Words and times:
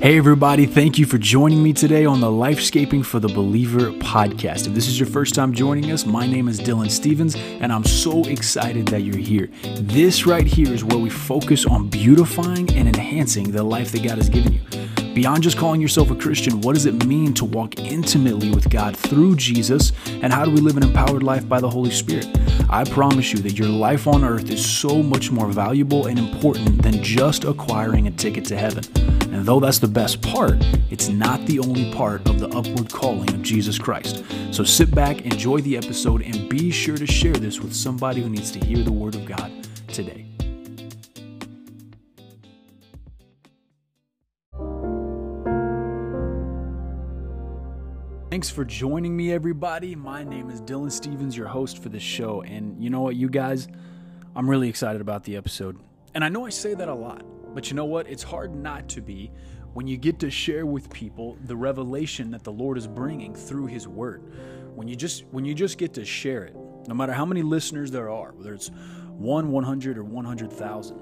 Hey, 0.00 0.16
everybody, 0.16 0.64
thank 0.64 0.96
you 0.96 1.06
for 1.06 1.18
joining 1.18 1.60
me 1.60 1.72
today 1.72 2.04
on 2.04 2.20
the 2.20 2.28
Lifescaping 2.28 3.04
for 3.04 3.18
the 3.18 3.26
Believer 3.26 3.90
podcast. 3.90 4.68
If 4.68 4.72
this 4.72 4.86
is 4.86 4.96
your 4.96 5.08
first 5.08 5.34
time 5.34 5.52
joining 5.52 5.90
us, 5.90 6.06
my 6.06 6.24
name 6.24 6.46
is 6.46 6.60
Dylan 6.60 6.88
Stevens, 6.88 7.34
and 7.34 7.72
I'm 7.72 7.82
so 7.82 8.22
excited 8.26 8.86
that 8.86 9.00
you're 9.00 9.16
here. 9.16 9.50
This 9.80 10.24
right 10.24 10.46
here 10.46 10.72
is 10.72 10.84
where 10.84 10.98
we 10.98 11.10
focus 11.10 11.66
on 11.66 11.88
beautifying 11.88 12.72
and 12.76 12.86
enhancing 12.86 13.50
the 13.50 13.64
life 13.64 13.90
that 13.90 14.04
God 14.04 14.18
has 14.18 14.28
given 14.28 14.52
you. 14.52 14.60
Beyond 15.14 15.42
just 15.42 15.58
calling 15.58 15.80
yourself 15.80 16.12
a 16.12 16.14
Christian, 16.14 16.60
what 16.60 16.74
does 16.74 16.86
it 16.86 17.04
mean 17.04 17.34
to 17.34 17.44
walk 17.44 17.80
intimately 17.80 18.50
with 18.50 18.70
God 18.70 18.96
through 18.96 19.34
Jesus, 19.34 19.90
and 20.06 20.32
how 20.32 20.44
do 20.44 20.52
we 20.52 20.60
live 20.60 20.76
an 20.76 20.84
empowered 20.84 21.24
life 21.24 21.48
by 21.48 21.58
the 21.58 21.68
Holy 21.68 21.90
Spirit? 21.90 22.28
I 22.70 22.84
promise 22.84 23.32
you 23.32 23.40
that 23.40 23.58
your 23.58 23.68
life 23.68 24.06
on 24.06 24.22
earth 24.22 24.48
is 24.48 24.64
so 24.64 25.02
much 25.02 25.32
more 25.32 25.48
valuable 25.48 26.06
and 26.06 26.20
important 26.20 26.82
than 26.82 27.02
just 27.02 27.42
acquiring 27.42 28.06
a 28.06 28.12
ticket 28.12 28.44
to 28.44 28.56
heaven. 28.56 28.84
Though 29.48 29.60
that's 29.60 29.78
the 29.78 29.88
best 29.88 30.20
part, 30.20 30.58
it's 30.90 31.08
not 31.08 31.46
the 31.46 31.58
only 31.58 31.90
part 31.94 32.28
of 32.28 32.38
the 32.38 32.48
upward 32.48 32.92
calling 32.92 33.30
of 33.30 33.40
Jesus 33.40 33.78
Christ. 33.78 34.22
So 34.50 34.62
sit 34.62 34.94
back, 34.94 35.22
enjoy 35.22 35.62
the 35.62 35.74
episode, 35.74 36.20
and 36.20 36.50
be 36.50 36.70
sure 36.70 36.98
to 36.98 37.06
share 37.06 37.32
this 37.32 37.58
with 37.58 37.74
somebody 37.74 38.20
who 38.20 38.28
needs 38.28 38.50
to 38.50 38.58
hear 38.58 38.84
the 38.84 38.92
Word 38.92 39.14
of 39.14 39.24
God 39.24 39.50
today. 39.86 40.26
Thanks 48.28 48.50
for 48.50 48.66
joining 48.66 49.16
me, 49.16 49.32
everybody. 49.32 49.94
My 49.94 50.24
name 50.24 50.50
is 50.50 50.60
Dylan 50.60 50.92
Stevens, 50.92 51.34
your 51.34 51.48
host 51.48 51.82
for 51.82 51.88
this 51.88 52.02
show. 52.02 52.42
And 52.42 52.84
you 52.84 52.90
know 52.90 53.00
what, 53.00 53.16
you 53.16 53.30
guys? 53.30 53.66
I'm 54.36 54.50
really 54.50 54.68
excited 54.68 55.00
about 55.00 55.24
the 55.24 55.38
episode. 55.38 55.78
And 56.14 56.24
I 56.24 56.28
know 56.28 56.46
I 56.46 56.50
say 56.50 56.74
that 56.74 56.88
a 56.88 56.94
lot, 56.94 57.24
but 57.54 57.70
you 57.70 57.76
know 57.76 57.84
what? 57.84 58.08
It's 58.08 58.22
hard 58.22 58.54
not 58.54 58.88
to 58.90 59.00
be 59.00 59.30
when 59.74 59.86
you 59.86 59.96
get 59.96 60.18
to 60.20 60.30
share 60.30 60.66
with 60.66 60.90
people 60.90 61.36
the 61.44 61.56
revelation 61.56 62.30
that 62.32 62.42
the 62.42 62.52
Lord 62.52 62.78
is 62.78 62.86
bringing 62.86 63.34
through 63.34 63.66
his 63.66 63.86
word. 63.86 64.22
When 64.74 64.88
you 64.88 64.96
just 64.96 65.24
when 65.30 65.44
you 65.44 65.54
just 65.54 65.78
get 65.78 65.94
to 65.94 66.04
share 66.04 66.44
it, 66.44 66.56
no 66.86 66.94
matter 66.94 67.12
how 67.12 67.24
many 67.24 67.42
listeners 67.42 67.90
there 67.90 68.10
are, 68.10 68.32
whether 68.32 68.54
it's 68.54 68.70
1, 69.18 69.50
100 69.50 69.98
or 69.98 70.04
100,000, 70.04 70.96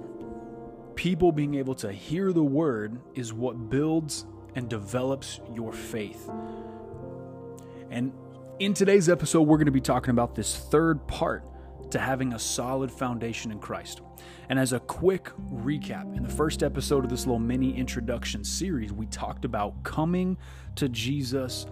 people 0.95 1.31
being 1.31 1.55
able 1.55 1.75
to 1.77 1.93
hear 1.93 2.33
the 2.33 2.43
word 2.43 2.99
is 3.15 3.33
what 3.33 3.71
builds 3.71 4.27
and 4.55 4.69
develops 4.69 5.41
your 5.55 5.73
faith. 5.73 6.29
And 7.91 8.13
in 8.59 8.75
today's 8.75 9.09
episode, 9.09 9.43
we're 9.43 9.59
going 9.59 9.67
to 9.67 9.73
be 9.73 9.81
talking 9.81 10.11
about 10.11 10.35
this 10.35 10.57
third 10.57 11.07
part 11.07 11.45
to 11.91 11.99
having 11.99 12.33
a 12.33 12.39
solid 12.39 12.91
foundation 12.91 13.51
in 13.51 13.59
Christ. 13.59 14.01
And 14.49 14.59
as 14.59 14.73
a 14.73 14.81
quick 14.81 15.31
recap, 15.53 16.17
in 16.17 16.23
the 16.23 16.29
first 16.29 16.63
episode 16.63 17.05
of 17.05 17.11
this 17.11 17.27
little 17.27 17.39
mini 17.39 17.77
introduction 17.77 18.45
series, 18.45 18.93
we 18.93 19.07
talked 19.07 19.45
about 19.45 19.83
coming 19.83 20.37
to 20.77 20.89
Jesus 20.89 21.67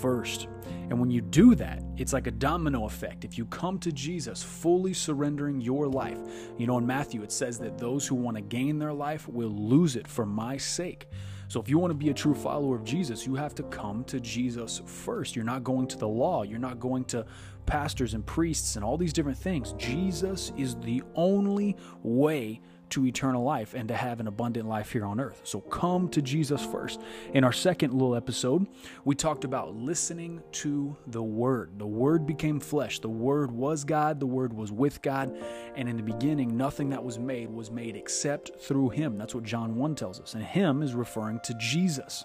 first. 0.00 0.48
And 0.88 0.98
when 0.98 1.10
you 1.10 1.20
do 1.20 1.54
that, 1.54 1.82
it's 1.96 2.12
like 2.12 2.26
a 2.26 2.32
domino 2.32 2.86
effect. 2.86 3.24
If 3.24 3.38
you 3.38 3.44
come 3.46 3.78
to 3.80 3.92
Jesus 3.92 4.42
fully 4.42 4.92
surrendering 4.92 5.60
your 5.60 5.86
life, 5.86 6.18
you 6.58 6.66
know, 6.66 6.78
in 6.78 6.86
Matthew, 6.86 7.22
it 7.22 7.32
says 7.32 7.58
that 7.58 7.78
those 7.78 8.06
who 8.06 8.14
want 8.14 8.36
to 8.36 8.42
gain 8.42 8.78
their 8.78 8.92
life 8.92 9.28
will 9.28 9.50
lose 9.50 9.96
it 9.96 10.08
for 10.08 10.26
my 10.26 10.56
sake. 10.56 11.08
So 11.48 11.60
if 11.60 11.68
you 11.68 11.78
want 11.78 11.92
to 11.92 11.96
be 11.96 12.10
a 12.10 12.14
true 12.14 12.34
follower 12.34 12.74
of 12.74 12.82
Jesus, 12.82 13.24
you 13.24 13.36
have 13.36 13.54
to 13.54 13.62
come 13.64 14.02
to 14.04 14.18
Jesus 14.18 14.82
first. 14.84 15.36
You're 15.36 15.44
not 15.44 15.62
going 15.62 15.86
to 15.88 15.96
the 15.96 16.08
law, 16.08 16.42
you're 16.42 16.58
not 16.58 16.80
going 16.80 17.04
to 17.06 17.24
pastors 17.66 18.14
and 18.14 18.24
priests 18.24 18.76
and 18.76 18.84
all 18.84 18.96
these 18.96 19.12
different 19.12 19.38
things. 19.38 19.74
Jesus 19.78 20.52
is 20.56 20.76
the 20.76 21.02
only 21.14 21.76
way 22.02 22.60
to 22.88 23.04
eternal 23.06 23.42
life 23.42 23.74
and 23.74 23.88
to 23.88 23.96
have 23.96 24.20
an 24.20 24.28
abundant 24.28 24.68
life 24.68 24.92
here 24.92 25.04
on 25.04 25.18
earth. 25.18 25.40
So 25.44 25.60
come 25.60 26.08
to 26.10 26.22
Jesus 26.22 26.64
first. 26.64 27.00
In 27.34 27.42
our 27.42 27.52
second 27.52 27.92
little 27.92 28.14
episode, 28.14 28.66
we 29.04 29.14
talked 29.14 29.44
about 29.44 29.74
listening 29.74 30.42
to 30.52 30.96
the 31.08 31.22
Word. 31.22 31.78
The 31.78 31.86
Word 31.86 32.26
became 32.26 32.60
flesh. 32.60 33.00
The 33.00 33.08
Word 33.08 33.50
was 33.50 33.84
God. 33.84 34.20
The 34.20 34.26
Word 34.26 34.52
was 34.52 34.70
with 34.70 35.02
God. 35.02 35.36
And 35.74 35.88
in 35.88 35.96
the 35.96 36.02
beginning, 36.02 36.56
nothing 36.56 36.90
that 36.90 37.02
was 37.02 37.18
made 37.18 37.50
was 37.50 37.70
made 37.70 37.96
except 37.96 38.60
through 38.60 38.90
Him. 38.90 39.18
That's 39.18 39.34
what 39.34 39.44
John 39.44 39.76
1 39.76 39.94
tells 39.96 40.20
us. 40.20 40.34
And 40.34 40.44
Him 40.44 40.82
is 40.82 40.94
referring 40.94 41.40
to 41.44 41.54
Jesus. 41.54 42.24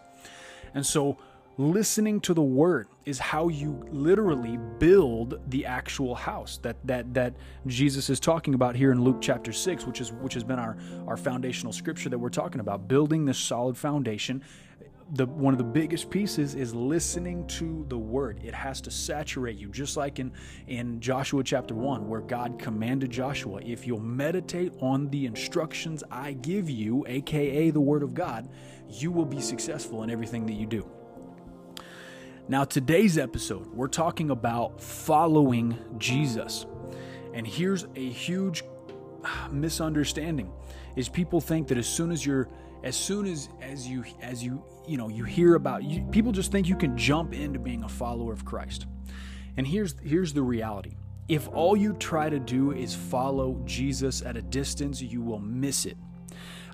And 0.74 0.86
so 0.86 1.18
listening 1.62 2.20
to 2.20 2.34
the 2.34 2.42
word 2.42 2.88
is 3.06 3.20
how 3.20 3.48
you 3.48 3.86
literally 3.92 4.58
build 4.80 5.40
the 5.52 5.66
actual 5.66 6.16
house 6.16 6.58
that 6.64 6.76
that 6.84 7.14
that 7.14 7.36
Jesus 7.68 8.10
is 8.10 8.20
talking 8.20 8.56
about 8.56 8.76
here 8.76 8.92
in 8.92 9.04
Luke 9.04 9.18
chapter 9.22 9.54
6 9.54 9.86
which 9.86 10.02
is 10.02 10.12
which 10.12 10.34
has 10.34 10.44
been 10.44 10.58
our 10.58 10.76
our 11.08 11.18
foundational 11.18 11.72
scripture 11.72 12.10
that 12.10 12.18
we're 12.18 12.30
talking 12.30 12.62
about 12.62 12.88
building 12.88 13.26
this 13.26 13.38
solid 13.38 13.78
foundation. 13.78 14.44
The 15.14 15.28
one 15.28 15.54
of 15.54 15.60
the 15.60 15.64
biggest 15.64 16.10
pieces 16.10 16.56
is 16.56 16.74
listening 16.74 17.46
to 17.48 17.86
the 17.90 17.98
word. 17.98 18.40
It 18.44 18.56
has 18.56 18.82
to 18.82 18.92
saturate 18.92 19.58
you 19.58 19.70
just 19.70 19.98
like 19.98 20.18
in 20.18 20.32
in 20.68 21.00
Joshua 21.00 21.44
chapter 21.44 21.76
1 21.76 22.08
where 22.08 22.22
God 22.22 22.58
commanded 22.58 23.12
Joshua 23.12 23.62
if 23.64 23.86
you'll 23.86 24.00
meditate 24.00 24.74
on 24.80 25.10
the 25.10 25.28
instructions 25.28 26.04
I 26.10 26.34
give 26.34 26.72
you 26.72 27.06
aka 27.08 27.70
the 27.70 27.82
word 27.82 28.02
of 28.02 28.16
God 28.16 28.50
you 28.90 29.12
will 29.12 29.26
be 29.26 29.40
successful 29.40 30.02
in 30.02 30.10
everything 30.10 30.46
that 30.48 30.54
you 30.54 30.66
do 30.66 30.90
now, 32.48 32.64
today's 32.66 33.18
episode, 33.18 33.68
we're 33.68 33.88
talking 33.88 34.32
about 34.32 34.82
following 34.82 35.78
Jesus. 35.98 36.66
And 37.34 37.46
here's 37.48 37.86
a 37.96 38.10
huge 38.10 38.64
misunderstanding 39.52 40.52
is 40.96 41.08
people 41.08 41.40
think 41.40 41.68
that 41.68 41.78
as 41.78 41.88
soon 41.88 42.12
as 42.12 42.26
you're 42.26 42.50
as 42.84 42.96
soon 42.96 43.28
as 43.28 43.48
as 43.62 43.88
you 43.88 44.04
as 44.22 44.44
you 44.44 44.64
you 44.88 44.98
know 44.98 45.08
you 45.08 45.24
hear 45.24 45.56
about 45.56 45.84
you, 45.84 46.04
people 46.12 46.32
just 46.32 46.52
think 46.52 46.68
you 46.68 46.76
can 46.76 46.98
jump 46.98 47.34
into 47.34 47.60
being 47.60 47.84
a 47.84 47.90
follower 47.90 48.34
of 48.34 48.44
Christ. 48.44 48.88
And 49.56 49.66
here's 49.66 49.96
here's 50.04 50.34
the 50.34 50.42
reality. 50.42 50.98
If 51.30 51.48
all 51.50 51.78
you 51.78 51.94
try 51.94 52.30
to 52.30 52.40
do 52.40 52.72
is 52.72 52.94
follow 52.94 53.62
Jesus 53.66 54.24
at 54.24 54.36
a 54.36 54.42
distance, 54.42 55.02
you 55.02 55.22
will 55.22 55.40
miss 55.40 55.86
it. 55.86 55.96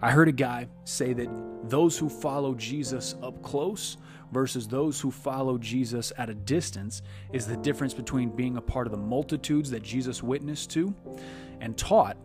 I 0.01 0.11
heard 0.11 0.27
a 0.29 0.31
guy 0.31 0.69
say 0.85 1.13
that 1.13 1.27
those 1.69 1.97
who 1.97 2.07
follow 2.07 2.55
Jesus 2.55 3.15
up 3.21 3.43
close 3.43 3.97
versus 4.31 4.67
those 4.67 4.99
who 4.99 5.11
follow 5.11 5.57
Jesus 5.57 6.11
at 6.17 6.29
a 6.29 6.33
distance 6.33 7.01
is 7.31 7.45
the 7.45 7.57
difference 7.57 7.93
between 7.93 8.29
being 8.29 8.57
a 8.57 8.61
part 8.61 8.87
of 8.87 8.91
the 8.91 8.97
multitudes 8.97 9.69
that 9.71 9.83
Jesus 9.83 10.21
witnessed 10.21 10.69
to 10.71 10.93
and 11.61 11.77
taught 11.77 12.17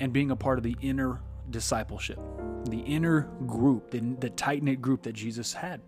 and 0.00 0.12
being 0.12 0.30
a 0.30 0.36
part 0.36 0.58
of 0.58 0.64
the 0.64 0.76
inner 0.82 1.20
discipleship, 1.50 2.18
the 2.68 2.80
inner 2.80 3.22
group, 3.46 3.90
the, 3.90 4.00
the 4.20 4.30
tight 4.30 4.62
knit 4.62 4.80
group 4.82 5.02
that 5.02 5.12
Jesus 5.12 5.52
had. 5.52 5.80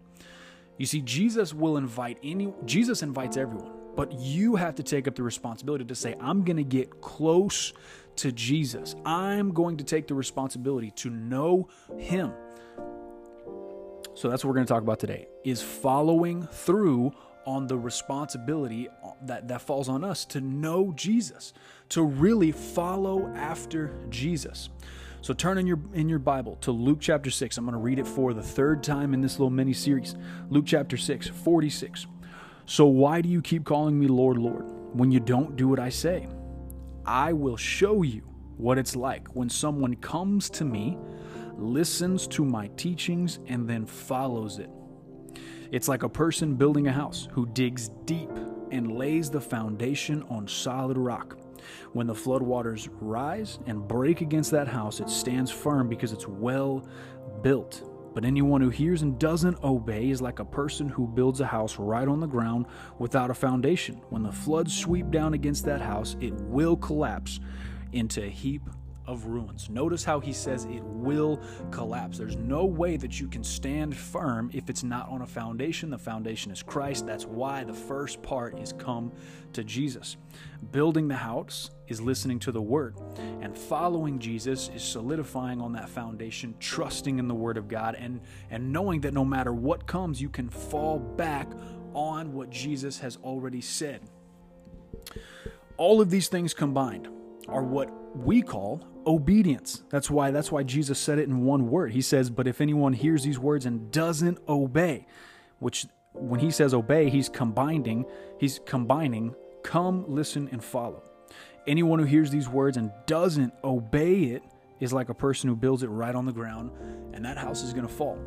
You 0.78 0.86
see, 0.86 1.00
Jesus 1.02 1.52
will 1.52 1.76
invite 1.76 2.18
any, 2.22 2.54
Jesus 2.64 3.02
invites 3.02 3.36
everyone, 3.36 3.72
but 3.96 4.12
you 4.12 4.54
have 4.54 4.76
to 4.76 4.82
take 4.82 5.08
up 5.08 5.16
the 5.16 5.24
responsibility 5.24 5.84
to 5.84 5.94
say, 5.94 6.14
I'm 6.20 6.44
going 6.44 6.56
to 6.56 6.64
get 6.64 7.00
close 7.00 7.72
to 8.16 8.32
Jesus. 8.32 8.94
I'm 9.04 9.52
going 9.52 9.76
to 9.78 9.84
take 9.84 10.06
the 10.06 10.14
responsibility 10.14 10.92
to 10.92 11.10
know 11.10 11.68
Him. 11.98 12.32
So 14.18 14.28
that's 14.28 14.42
what 14.42 14.48
we're 14.48 14.56
going 14.56 14.66
to 14.66 14.72
talk 14.72 14.82
about 14.82 14.98
today 14.98 15.28
is 15.44 15.62
following 15.62 16.42
through 16.42 17.12
on 17.46 17.68
the 17.68 17.78
responsibility 17.78 18.88
that, 19.22 19.46
that 19.46 19.62
falls 19.62 19.88
on 19.88 20.02
us 20.02 20.24
to 20.24 20.40
know 20.40 20.92
Jesus, 20.96 21.52
to 21.90 22.02
really 22.02 22.50
follow 22.50 23.28
after 23.36 23.94
Jesus. 24.10 24.70
So 25.20 25.32
turn 25.34 25.56
in 25.56 25.68
your 25.68 25.78
in 25.94 26.08
your 26.08 26.18
Bible 26.18 26.56
to 26.62 26.72
Luke 26.72 26.98
chapter 27.00 27.30
6. 27.30 27.58
I'm 27.58 27.64
going 27.64 27.74
to 27.74 27.78
read 27.78 28.00
it 28.00 28.08
for 28.08 28.34
the 28.34 28.42
third 28.42 28.82
time 28.82 29.14
in 29.14 29.20
this 29.20 29.38
little 29.38 29.50
mini 29.50 29.72
series. 29.72 30.16
Luke 30.50 30.64
chapter 30.66 30.96
6, 30.96 31.28
46. 31.28 32.08
So 32.66 32.86
why 32.86 33.20
do 33.20 33.28
you 33.28 33.40
keep 33.40 33.64
calling 33.64 33.96
me 33.96 34.08
Lord, 34.08 34.36
Lord, 34.36 34.64
when 34.96 35.12
you 35.12 35.20
don't 35.20 35.54
do 35.54 35.68
what 35.68 35.78
I 35.78 35.90
say? 35.90 36.26
I 37.06 37.32
will 37.34 37.56
show 37.56 38.02
you 38.02 38.22
what 38.56 38.78
it's 38.78 38.96
like 38.96 39.28
when 39.36 39.48
someone 39.48 39.94
comes 39.94 40.50
to 40.50 40.64
me 40.64 40.98
listens 41.58 42.26
to 42.28 42.44
my 42.44 42.68
teachings, 42.76 43.38
and 43.46 43.68
then 43.68 43.86
follows 43.86 44.58
it. 44.58 44.70
It's 45.70 45.88
like 45.88 46.02
a 46.02 46.08
person 46.08 46.54
building 46.54 46.86
a 46.86 46.92
house 46.92 47.28
who 47.32 47.46
digs 47.46 47.90
deep 48.04 48.30
and 48.70 48.92
lays 48.92 49.30
the 49.30 49.40
foundation 49.40 50.22
on 50.30 50.48
solid 50.48 50.96
rock. 50.96 51.38
When 51.92 52.06
the 52.06 52.14
floodwaters 52.14 52.88
rise 53.00 53.58
and 53.66 53.86
break 53.86 54.20
against 54.20 54.50
that 54.52 54.68
house, 54.68 55.00
it 55.00 55.10
stands 55.10 55.50
firm 55.50 55.88
because 55.88 56.12
it's 56.12 56.26
well 56.26 56.88
built. 57.42 57.82
But 58.14 58.24
anyone 58.24 58.60
who 58.60 58.70
hears 58.70 59.02
and 59.02 59.18
doesn't 59.18 59.62
obey 59.62 60.10
is 60.10 60.22
like 60.22 60.38
a 60.38 60.44
person 60.44 60.88
who 60.88 61.06
builds 61.06 61.40
a 61.40 61.46
house 61.46 61.78
right 61.78 62.08
on 62.08 62.20
the 62.20 62.26
ground 62.26 62.66
without 62.98 63.30
a 63.30 63.34
foundation. 63.34 64.00
When 64.08 64.22
the 64.22 64.32
floods 64.32 64.76
sweep 64.76 65.10
down 65.10 65.34
against 65.34 65.64
that 65.66 65.80
house, 65.80 66.16
it 66.20 66.32
will 66.34 66.76
collapse 66.76 67.40
into 67.92 68.24
a 68.24 68.28
heap 68.28 68.62
of 69.08 69.26
ruins. 69.26 69.70
Notice 69.70 70.04
how 70.04 70.20
he 70.20 70.34
says 70.34 70.66
it 70.66 70.82
will 70.84 71.40
collapse. 71.70 72.18
There's 72.18 72.36
no 72.36 72.66
way 72.66 72.98
that 72.98 73.18
you 73.18 73.26
can 73.26 73.42
stand 73.42 73.96
firm 73.96 74.50
if 74.52 74.68
it's 74.68 74.84
not 74.84 75.08
on 75.08 75.22
a 75.22 75.26
foundation. 75.26 75.88
The 75.88 75.98
foundation 75.98 76.52
is 76.52 76.62
Christ. 76.62 77.06
That's 77.06 77.24
why 77.24 77.64
the 77.64 77.72
first 77.72 78.22
part 78.22 78.58
is 78.60 78.74
come 78.74 79.10
to 79.54 79.64
Jesus. 79.64 80.18
Building 80.72 81.08
the 81.08 81.16
house 81.16 81.70
is 81.86 82.02
listening 82.02 82.38
to 82.40 82.52
the 82.52 82.60
word, 82.60 82.96
and 83.40 83.56
following 83.56 84.18
Jesus 84.18 84.70
is 84.74 84.82
solidifying 84.82 85.62
on 85.62 85.72
that 85.72 85.88
foundation, 85.88 86.54
trusting 86.60 87.18
in 87.18 87.28
the 87.28 87.34
word 87.34 87.56
of 87.56 87.66
God, 87.66 87.94
and, 87.94 88.20
and 88.50 88.70
knowing 88.72 89.00
that 89.00 89.14
no 89.14 89.24
matter 89.24 89.54
what 89.54 89.86
comes, 89.86 90.20
you 90.20 90.28
can 90.28 90.50
fall 90.50 90.98
back 90.98 91.50
on 91.94 92.34
what 92.34 92.50
Jesus 92.50 92.98
has 92.98 93.16
already 93.24 93.62
said. 93.62 94.02
All 95.78 96.02
of 96.02 96.10
these 96.10 96.28
things 96.28 96.52
combined 96.52 97.08
are 97.48 97.62
what 97.62 97.90
we 98.14 98.42
call 98.42 98.84
obedience. 99.08 99.82
That's 99.88 100.10
why 100.10 100.30
that's 100.30 100.52
why 100.52 100.62
Jesus 100.62 100.98
said 100.98 101.18
it 101.18 101.28
in 101.28 101.44
one 101.44 101.70
word. 101.70 101.92
He 101.92 102.02
says, 102.02 102.30
"But 102.30 102.46
if 102.46 102.60
anyone 102.60 102.92
hears 102.92 103.24
these 103.24 103.38
words 103.38 103.66
and 103.66 103.90
doesn't 103.90 104.38
obey," 104.48 105.06
which 105.58 105.86
when 106.12 106.40
he 106.40 106.50
says 106.50 106.74
obey, 106.74 107.10
he's 107.10 107.28
combining, 107.28 108.04
he's 108.38 108.60
combining 108.66 109.34
come, 109.62 110.04
listen 110.08 110.48
and 110.52 110.62
follow. 110.62 111.02
Anyone 111.66 111.98
who 111.98 112.04
hears 112.04 112.30
these 112.30 112.48
words 112.48 112.76
and 112.76 112.90
doesn't 113.06 113.52
obey 113.62 114.24
it 114.24 114.42
is 114.80 114.92
like 114.92 115.08
a 115.08 115.14
person 115.14 115.48
who 115.48 115.56
builds 115.56 115.82
it 115.82 115.88
right 115.88 116.14
on 116.14 116.24
the 116.24 116.32
ground 116.32 116.70
and 117.12 117.24
that 117.24 117.36
house 117.36 117.62
is 117.62 117.72
going 117.72 117.86
to 117.86 117.92
fall. 117.92 118.18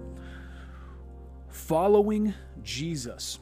Following 1.48 2.34
Jesus 2.62 3.40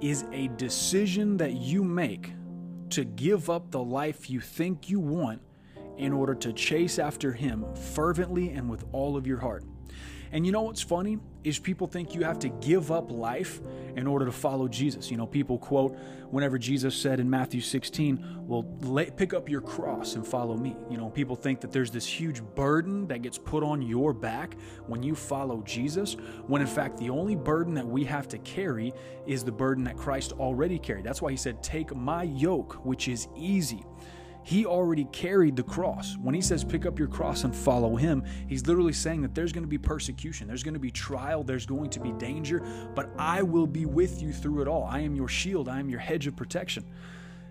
is 0.00 0.24
a 0.32 0.48
decision 0.56 1.36
that 1.36 1.52
you 1.52 1.84
make 1.84 2.32
to 2.90 3.04
give 3.04 3.50
up 3.50 3.70
the 3.70 3.82
life 3.82 4.30
you 4.30 4.40
think 4.40 4.88
you 4.88 4.98
want 5.00 5.40
in 5.98 6.12
order 6.12 6.34
to 6.34 6.52
chase 6.52 6.98
after 6.98 7.32
Him 7.32 7.64
fervently 7.74 8.50
and 8.50 8.70
with 8.70 8.84
all 8.92 9.16
of 9.16 9.26
your 9.26 9.38
heart. 9.38 9.64
And 10.30 10.44
you 10.44 10.52
know 10.52 10.62
what's 10.62 10.82
funny 10.82 11.18
is 11.42 11.58
people 11.58 11.86
think 11.86 12.14
you 12.14 12.22
have 12.22 12.38
to 12.40 12.50
give 12.50 12.92
up 12.92 13.10
life 13.10 13.62
in 13.96 14.06
order 14.06 14.26
to 14.26 14.32
follow 14.32 14.68
Jesus. 14.68 15.10
You 15.10 15.16
know, 15.16 15.26
people 15.26 15.56
quote 15.56 15.96
whenever 16.30 16.58
Jesus 16.58 16.94
said 16.94 17.18
in 17.18 17.30
Matthew 17.30 17.62
16, 17.62 18.22
"Well, 18.46 18.62
pick 19.16 19.32
up 19.32 19.48
your 19.48 19.62
cross 19.62 20.16
and 20.16 20.26
follow 20.26 20.54
me." 20.54 20.76
You 20.90 20.98
know, 20.98 21.08
people 21.08 21.34
think 21.34 21.62
that 21.62 21.72
there's 21.72 21.90
this 21.90 22.04
huge 22.04 22.42
burden 22.54 23.06
that 23.06 23.22
gets 23.22 23.38
put 23.38 23.62
on 23.62 23.80
your 23.80 24.12
back 24.12 24.58
when 24.86 25.02
you 25.02 25.14
follow 25.14 25.62
Jesus, 25.62 26.14
when 26.46 26.60
in 26.60 26.68
fact 26.68 26.98
the 26.98 27.08
only 27.08 27.34
burden 27.34 27.72
that 27.74 27.88
we 27.88 28.04
have 28.04 28.28
to 28.28 28.38
carry 28.38 28.92
is 29.26 29.44
the 29.44 29.52
burden 29.52 29.84
that 29.84 29.96
Christ 29.96 30.32
already 30.32 30.78
carried. 30.78 31.04
That's 31.04 31.22
why 31.22 31.30
he 31.30 31.38
said, 31.38 31.62
"Take 31.62 31.96
my 31.96 32.24
yoke, 32.24 32.84
which 32.84 33.08
is 33.08 33.28
easy." 33.34 33.82
He 34.48 34.64
already 34.64 35.04
carried 35.12 35.56
the 35.56 35.62
cross. 35.62 36.16
When 36.16 36.34
he 36.34 36.40
says 36.40 36.64
pick 36.64 36.86
up 36.86 36.98
your 36.98 37.06
cross 37.06 37.44
and 37.44 37.54
follow 37.54 37.96
him, 37.96 38.24
he's 38.46 38.66
literally 38.66 38.94
saying 38.94 39.20
that 39.20 39.34
there's 39.34 39.52
going 39.52 39.64
to 39.64 39.68
be 39.68 39.76
persecution, 39.76 40.48
there's 40.48 40.62
going 40.62 40.72
to 40.72 40.80
be 40.80 40.90
trial, 40.90 41.44
there's 41.44 41.66
going 41.66 41.90
to 41.90 42.00
be 42.00 42.12
danger, 42.12 42.62
but 42.94 43.10
I 43.18 43.42
will 43.42 43.66
be 43.66 43.84
with 43.84 44.22
you 44.22 44.32
through 44.32 44.62
it 44.62 44.66
all. 44.66 44.84
I 44.84 45.00
am 45.00 45.14
your 45.14 45.28
shield, 45.28 45.68
I 45.68 45.78
am 45.80 45.90
your 45.90 46.00
hedge 46.00 46.26
of 46.26 46.34
protection. 46.34 46.86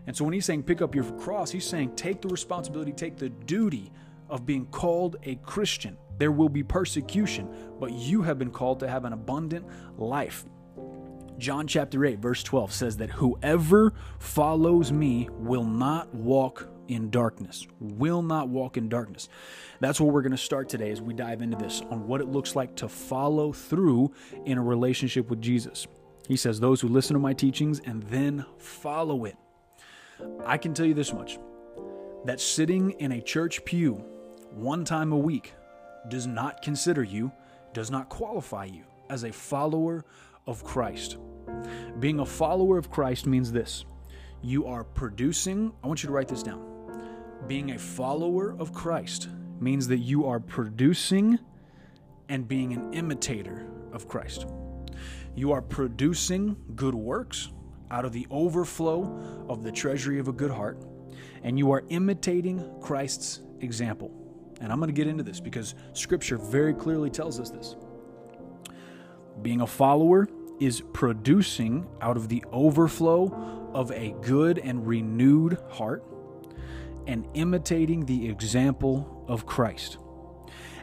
And 0.07 0.17
so 0.17 0.23
when 0.23 0.33
he's 0.33 0.45
saying 0.45 0.63
pick 0.63 0.81
up 0.81 0.95
your 0.95 1.03
cross, 1.19 1.51
he's 1.51 1.67
saying 1.67 1.95
take 1.95 2.19
the 2.19 2.29
responsibility, 2.29 2.93
take 2.93 3.15
the 3.15 3.29
duty 3.29 3.91
of 4.27 4.47
being 4.47 4.65
called 4.65 5.17
a 5.21 5.35
Christian. 5.35 5.99
There 6.17 6.31
will 6.31 6.49
be 6.49 6.63
persecution, 6.63 7.47
but 7.79 7.91
you 7.91 8.23
have 8.23 8.39
been 8.39 8.49
called 8.49 8.79
to 8.79 8.87
have 8.87 9.05
an 9.05 9.13
abundant 9.13 9.67
life. 9.99 10.45
John 11.37 11.67
chapter 11.67 12.03
8, 12.03 12.17
verse 12.17 12.41
12 12.41 12.73
says 12.73 12.97
that 12.97 13.11
whoever 13.11 13.93
follows 14.17 14.91
me 14.91 15.29
will 15.33 15.63
not 15.63 16.11
walk 16.11 16.71
in 16.87 17.09
darkness, 17.09 17.67
will 17.79 18.21
not 18.21 18.49
walk 18.49 18.77
in 18.77 18.89
darkness. 18.89 19.29
That's 19.79 19.99
what 19.99 20.13
we're 20.13 20.21
going 20.21 20.31
to 20.31 20.37
start 20.37 20.69
today 20.69 20.91
as 20.91 21.01
we 21.01 21.13
dive 21.13 21.41
into 21.41 21.57
this 21.57 21.81
on 21.89 22.07
what 22.07 22.21
it 22.21 22.27
looks 22.27 22.55
like 22.55 22.75
to 22.77 22.89
follow 22.89 23.51
through 23.51 24.11
in 24.45 24.57
a 24.57 24.63
relationship 24.63 25.29
with 25.29 25.41
Jesus. 25.41 25.87
He 26.27 26.35
says, 26.35 26.59
Those 26.59 26.81
who 26.81 26.87
listen 26.87 27.13
to 27.13 27.19
my 27.19 27.33
teachings 27.33 27.79
and 27.85 28.03
then 28.03 28.45
follow 28.57 29.25
it. 29.25 29.37
I 30.45 30.57
can 30.57 30.73
tell 30.73 30.85
you 30.85 30.93
this 30.93 31.13
much 31.13 31.39
that 32.25 32.41
sitting 32.41 32.91
in 32.91 33.13
a 33.13 33.21
church 33.21 33.63
pew 33.63 34.03
one 34.51 34.83
time 34.83 35.11
a 35.11 35.17
week 35.17 35.53
does 36.09 36.27
not 36.27 36.61
consider 36.61 37.03
you, 37.03 37.31
does 37.73 37.91
not 37.91 38.09
qualify 38.09 38.65
you 38.65 38.83
as 39.09 39.23
a 39.23 39.31
follower 39.31 40.03
of 40.45 40.63
Christ. 40.63 41.17
Being 41.99 42.19
a 42.19 42.25
follower 42.25 42.77
of 42.77 42.89
Christ 42.89 43.25
means 43.25 43.51
this 43.51 43.85
you 44.41 44.65
are 44.65 44.83
producing, 44.83 45.73
I 45.83 45.87
want 45.87 46.03
you 46.03 46.07
to 46.07 46.13
write 46.13 46.27
this 46.27 46.43
down 46.43 46.76
being 47.47 47.71
a 47.71 47.77
follower 47.77 48.55
of 48.59 48.73
Christ 48.73 49.29
means 49.59 49.87
that 49.87 49.99
you 49.99 50.25
are 50.25 50.39
producing 50.39 51.39
and 52.29 52.47
being 52.47 52.73
an 52.73 52.93
imitator 52.93 53.65
of 53.93 54.07
Christ. 54.07 54.45
You 55.35 55.51
are 55.53 55.61
producing 55.61 56.57
good 56.75 56.95
works 56.95 57.49
out 57.89 58.03
of 58.03 58.11
the 58.11 58.27
overflow 58.29 59.45
of 59.47 59.63
the 59.63 59.71
treasury 59.71 60.19
of 60.19 60.27
a 60.27 60.33
good 60.33 60.51
heart, 60.51 60.83
and 61.43 61.57
you 61.57 61.71
are 61.71 61.83
imitating 61.89 62.69
Christ's 62.81 63.41
example. 63.61 64.11
And 64.59 64.71
I'm 64.71 64.79
going 64.79 64.89
to 64.89 64.93
get 64.93 65.07
into 65.07 65.23
this 65.23 65.39
because 65.39 65.75
Scripture 65.93 66.37
very 66.37 66.73
clearly 66.73 67.09
tells 67.09 67.39
us 67.39 67.49
this. 67.49 67.75
Being 69.41 69.61
a 69.61 69.67
follower 69.67 70.27
is 70.59 70.81
producing 70.93 71.87
out 72.01 72.17
of 72.17 72.27
the 72.27 72.43
overflow 72.51 73.69
of 73.73 73.91
a 73.91 74.15
good 74.21 74.57
and 74.57 74.85
renewed 74.85 75.59
heart 75.69 76.03
and 77.07 77.27
imitating 77.33 78.05
the 78.05 78.29
example 78.29 79.25
of 79.27 79.45
Christ. 79.45 79.97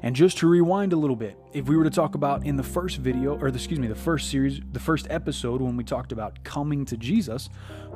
And 0.03 0.15
just 0.15 0.38
to 0.38 0.47
rewind 0.47 0.93
a 0.93 0.97
little 0.97 1.17
bit, 1.17 1.38
if 1.53 1.67
we 1.67 1.76
were 1.76 1.85
to 1.85 1.91
talk 1.91 2.15
about 2.15 2.44
in 2.44 2.56
the 2.56 2.62
first 2.62 2.99
video, 2.99 3.38
or 3.38 3.50
the, 3.50 3.56
excuse 3.56 3.79
me, 3.79 3.87
the 3.87 3.94
first 3.94 4.31
series, 4.31 4.61
the 4.73 4.81
first 4.81 5.06
episode 5.09 5.62
when 5.62 5.76
we 5.76 5.85
talked 5.85 6.12
about 6.12 6.44
coming 6.44 6.85
to 6.87 6.97
Jesus, 6.97 7.49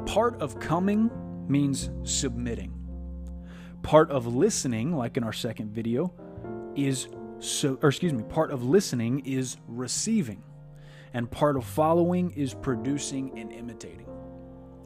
part 0.07 0.41
of 0.41 0.59
coming 0.59 1.11
means 1.49 1.91
submitting. 2.05 2.73
Part 3.83 4.11
of 4.11 4.27
listening, 4.27 4.95
like 4.95 5.17
in 5.17 5.25
our 5.25 5.35
second 5.35 5.73
video, 5.73 6.15
is 6.77 7.09
so, 7.41 7.79
or 7.83 7.91
excuse 7.91 8.13
me, 8.13 8.23
part 8.25 8.51
of 8.51 8.65
listening 8.65 9.21
is 9.27 9.59
receiving, 9.67 10.43
and 11.13 11.31
part 11.31 11.57
of 11.57 11.65
following 11.65 12.31
is 12.31 12.55
producing 12.55 13.39
and 13.39 13.53
imitating. 13.53 14.07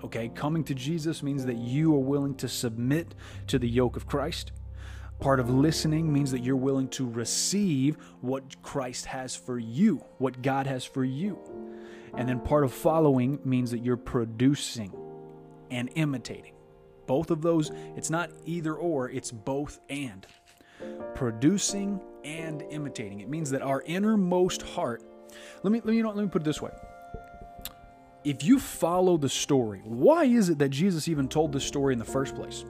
Okay, 0.04 0.28
coming 0.30 0.64
to 0.64 0.74
Jesus 0.74 1.22
means 1.22 1.46
that 1.46 1.56
you 1.56 1.94
are 1.94 2.00
willing 2.00 2.34
to 2.36 2.48
submit 2.48 3.14
to 3.46 3.58
the 3.58 3.68
yoke 3.68 3.96
of 3.96 4.06
Christ. 4.06 4.50
Part 5.20 5.38
of 5.38 5.48
listening 5.48 6.12
means 6.12 6.32
that 6.32 6.42
you're 6.42 6.56
willing 6.56 6.88
to 6.88 7.08
receive 7.08 7.96
what 8.20 8.60
Christ 8.62 9.06
has 9.06 9.36
for 9.36 9.60
you, 9.60 10.04
what 10.18 10.42
God 10.42 10.66
has 10.66 10.84
for 10.84 11.04
you. 11.04 11.38
And 12.16 12.28
then 12.28 12.40
part 12.40 12.64
of 12.64 12.72
following 12.72 13.38
means 13.44 13.70
that 13.70 13.84
you're 13.84 13.96
producing 13.96 14.92
and 15.70 15.88
imitating. 15.94 16.54
Both 17.06 17.30
of 17.30 17.40
those, 17.40 17.70
it's 17.96 18.10
not 18.10 18.30
either 18.44 18.74
or, 18.74 19.08
it's 19.08 19.30
both 19.30 19.78
and. 19.88 20.26
Producing 21.14 22.00
and 22.24 22.62
imitating. 22.70 23.20
It 23.20 23.28
means 23.28 23.50
that 23.50 23.62
our 23.62 23.82
innermost 23.86 24.62
heart, 24.62 25.04
let 25.62 25.72
me 25.72 25.78
let 25.78 25.86
me, 25.86 25.96
you 25.96 26.02
know, 26.02 26.10
let 26.10 26.24
me 26.24 26.28
put 26.28 26.42
it 26.42 26.44
this 26.44 26.60
way 26.60 26.70
if 28.24 28.44
you 28.44 28.58
follow 28.58 29.16
the 29.16 29.28
story, 29.28 29.80
why 29.84 30.24
is 30.24 30.48
it 30.48 30.58
that 30.58 30.68
Jesus 30.68 31.08
even 31.08 31.28
told 31.28 31.52
this 31.52 31.64
story 31.64 31.92
in 31.92 31.98
the 31.98 32.04
first 32.04 32.34
place? 32.36 32.64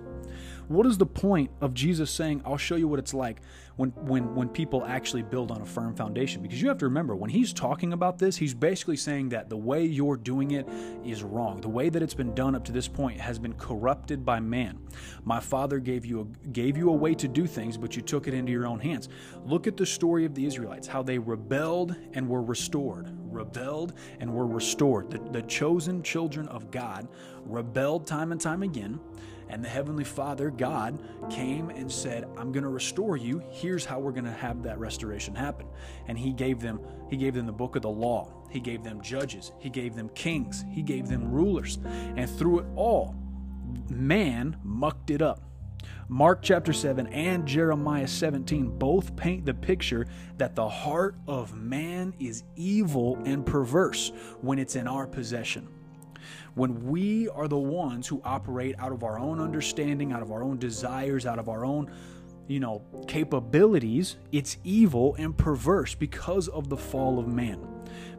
What 0.72 0.86
is 0.86 0.96
the 0.96 1.04
point 1.04 1.50
of 1.60 1.74
Jesus 1.74 2.10
saying, 2.10 2.40
I'll 2.46 2.56
show 2.56 2.76
you 2.76 2.88
what 2.88 2.98
it's 2.98 3.12
like 3.12 3.42
when, 3.76 3.90
when, 3.90 4.34
when 4.34 4.48
people 4.48 4.86
actually 4.86 5.20
build 5.20 5.50
on 5.50 5.60
a 5.60 5.66
firm 5.66 5.94
foundation? 5.94 6.40
Because 6.40 6.62
you 6.62 6.68
have 6.68 6.78
to 6.78 6.86
remember, 6.86 7.14
when 7.14 7.28
he's 7.28 7.52
talking 7.52 7.92
about 7.92 8.16
this, 8.18 8.38
he's 8.38 8.54
basically 8.54 8.96
saying 8.96 9.28
that 9.28 9.50
the 9.50 9.56
way 9.56 9.84
you're 9.84 10.16
doing 10.16 10.52
it 10.52 10.66
is 11.04 11.22
wrong. 11.22 11.60
The 11.60 11.68
way 11.68 11.90
that 11.90 12.02
it's 12.02 12.14
been 12.14 12.34
done 12.34 12.54
up 12.54 12.64
to 12.64 12.72
this 12.72 12.88
point 12.88 13.20
has 13.20 13.38
been 13.38 13.52
corrupted 13.52 14.24
by 14.24 14.40
man. 14.40 14.78
My 15.24 15.40
father 15.40 15.78
gave 15.78 16.06
you 16.06 16.22
a, 16.22 16.48
gave 16.48 16.78
you 16.78 16.88
a 16.88 16.94
way 16.94 17.14
to 17.16 17.28
do 17.28 17.46
things, 17.46 17.76
but 17.76 17.94
you 17.94 18.00
took 18.00 18.26
it 18.26 18.32
into 18.32 18.50
your 18.50 18.66
own 18.66 18.80
hands. 18.80 19.10
Look 19.44 19.66
at 19.66 19.76
the 19.76 19.84
story 19.84 20.24
of 20.24 20.34
the 20.34 20.46
Israelites, 20.46 20.86
how 20.86 21.02
they 21.02 21.18
rebelled 21.18 21.94
and 22.14 22.26
were 22.26 22.42
restored. 22.42 23.14
Rebelled 23.30 23.92
and 24.20 24.32
were 24.32 24.46
restored. 24.46 25.10
The, 25.10 25.18
the 25.18 25.42
chosen 25.42 26.02
children 26.02 26.48
of 26.48 26.70
God 26.70 27.08
rebelled 27.44 28.06
time 28.06 28.32
and 28.32 28.40
time 28.40 28.62
again 28.62 28.98
and 29.48 29.64
the 29.64 29.68
Heavenly 29.68 30.04
Father, 30.04 30.50
God, 30.50 30.98
came 31.30 31.70
and 31.70 31.90
said, 31.90 32.24
I'm 32.36 32.52
going 32.52 32.62
to 32.62 32.68
restore 32.68 33.16
you. 33.16 33.42
Here's 33.50 33.84
how 33.84 33.98
we're 33.98 34.12
going 34.12 34.24
to 34.24 34.32
have 34.32 34.62
that 34.62 34.78
restoration 34.78 35.34
happen. 35.34 35.66
And 36.08 36.18
he 36.18 36.32
gave 36.32 36.60
them 36.60 36.80
he 37.10 37.16
gave 37.18 37.34
them 37.34 37.44
the 37.46 37.52
book 37.52 37.76
of 37.76 37.82
the 37.82 37.90
law. 37.90 38.32
He 38.50 38.58
gave 38.58 38.82
them 38.82 39.02
judges. 39.02 39.52
He 39.58 39.68
gave 39.68 39.94
them 39.94 40.08
kings. 40.10 40.64
He 40.70 40.82
gave 40.82 41.08
them 41.08 41.30
rulers. 41.30 41.78
And 41.84 42.28
through 42.28 42.60
it 42.60 42.66
all, 42.74 43.14
man 43.90 44.56
mucked 44.62 45.10
it 45.10 45.20
up. 45.20 45.42
Mark 46.08 46.40
chapter 46.42 46.72
7 46.72 47.06
and 47.08 47.46
Jeremiah 47.46 48.06
17 48.06 48.78
both 48.78 49.16
paint 49.16 49.46
the 49.46 49.54
picture 49.54 50.06
that 50.36 50.54
the 50.54 50.68
heart 50.68 51.16
of 51.26 51.54
man 51.54 52.14
is 52.18 52.44
evil 52.56 53.18
and 53.24 53.44
perverse 53.46 54.12
when 54.40 54.58
it's 54.58 54.76
in 54.76 54.86
our 54.86 55.06
possession 55.06 55.68
when 56.54 56.86
we 56.86 57.28
are 57.28 57.48
the 57.48 57.58
ones 57.58 58.06
who 58.06 58.20
operate 58.24 58.74
out 58.78 58.92
of 58.92 59.04
our 59.04 59.18
own 59.18 59.40
understanding, 59.40 60.12
out 60.12 60.22
of 60.22 60.30
our 60.30 60.42
own 60.42 60.58
desires, 60.58 61.26
out 61.26 61.38
of 61.38 61.48
our 61.48 61.64
own 61.64 61.90
you 62.48 62.60
know, 62.60 62.82
capabilities, 63.06 64.16
it's 64.30 64.56
evil 64.64 65.14
and 65.18 65.36
perverse 65.36 65.94
because 65.94 66.48
of 66.48 66.68
the 66.68 66.76
fall 66.76 67.18
of 67.18 67.28
man. 67.28 67.60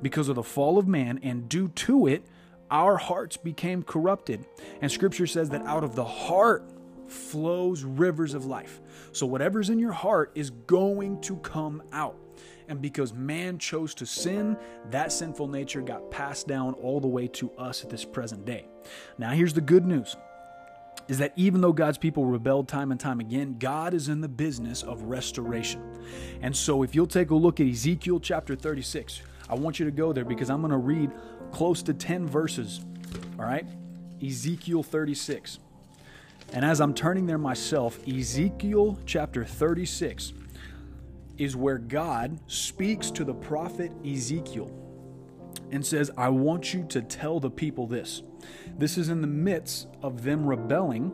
Because 0.02 0.30
of 0.30 0.36
the 0.36 0.44
fall 0.44 0.78
of 0.78 0.88
man, 0.88 1.20
and 1.24 1.48
due 1.48 1.68
to 1.70 2.08
it, 2.08 2.26
our 2.72 2.98
hearts 2.98 3.38
became 3.38 3.84
corrupted. 3.84 4.46
And 4.82 4.92
scripture 4.92 5.28
says 5.28 5.50
that 5.50 5.62
out 5.66 5.84
of 5.84 5.96
the 5.96 6.06
heart 6.06 6.64
flows 7.08 7.84
rivers 7.84 8.34
of 8.34 8.46
life. 8.46 8.82
So 9.12 9.26
whatever's 9.26 9.70
in 9.70 9.78
your 9.78 9.92
heart 9.92 10.32
is 10.36 10.50
going 10.50 11.22
to 11.22 11.36
come 11.38 11.84
out. 11.92 12.18
And 12.68 12.82
because 12.82 13.14
man 13.14 13.58
chose 13.58 13.94
to 13.96 14.06
sin, 14.06 14.58
that 14.92 15.12
sinful 15.12 15.48
nature 15.48 15.82
got 15.82 16.10
passed 16.12 16.48
down 16.48 16.74
all 16.76 17.00
the 17.00 17.08
way 17.08 17.28
to 17.30 17.52
us 17.54 17.84
at 17.84 17.90
this 17.90 18.06
present 18.06 18.46
day. 18.46 18.68
Now, 19.18 19.32
here's 19.32 19.54
the 19.54 19.62
good 19.62 19.86
news 19.86 20.16
is 21.08 21.18
that 21.18 21.34
even 21.36 21.60
though 21.60 21.74
God's 21.74 21.98
people 21.98 22.26
rebelled 22.26 22.68
time 22.68 22.92
and 22.92 23.00
time 23.00 23.20
again, 23.20 23.58
God 23.60 23.94
is 23.94 24.08
in 24.08 24.22
the 24.22 24.28
business 24.28 24.84
of 24.84 25.02
restoration. 25.04 25.82
And 26.42 26.56
so 26.56 26.84
if 26.84 26.96
you'll 26.96 27.08
take 27.08 27.32
a 27.32 27.36
look 27.36 27.60
at 27.60 27.68
Ezekiel 27.68 28.20
chapter 28.20 28.56
36, 28.56 29.22
I 29.50 29.56
want 29.56 29.80
you 29.80 29.86
to 29.86 29.92
go 29.92 30.14
there 30.14 30.24
because 30.24 30.50
I'm 30.50 30.62
going 30.62 30.72
to 30.72 30.78
read 30.78 31.12
close 31.52 31.84
to 31.84 31.94
10 31.94 32.26
verses. 32.26 32.82
All 33.38 33.46
right? 33.46 33.66
Ezekiel 34.26 34.82
36. 34.82 35.60
And 36.54 36.64
as 36.64 36.80
I'm 36.80 36.94
turning 36.94 37.26
there 37.26 37.38
myself, 37.38 38.00
Ezekiel 38.08 38.98
chapter 39.06 39.44
36 39.44 40.34
is 41.38 41.56
where 41.56 41.78
God 41.78 42.40
speaks 42.48 43.12
to 43.12 43.24
the 43.24 43.34
prophet 43.34 43.92
Ezekiel 44.06 44.72
and 45.72 45.86
says, 45.86 46.12
I 46.18 46.30
want 46.30 46.74
you 46.74 46.84
to 46.90 47.02
tell 47.02 47.40
the 47.40 47.50
people 47.50 47.88
this. 47.88 48.22
This 48.78 48.98
is 48.98 49.10
in 49.10 49.22
the 49.22 49.28
midst 49.28 49.88
of 50.02 50.24
them 50.24 50.46
rebelling. 50.46 51.12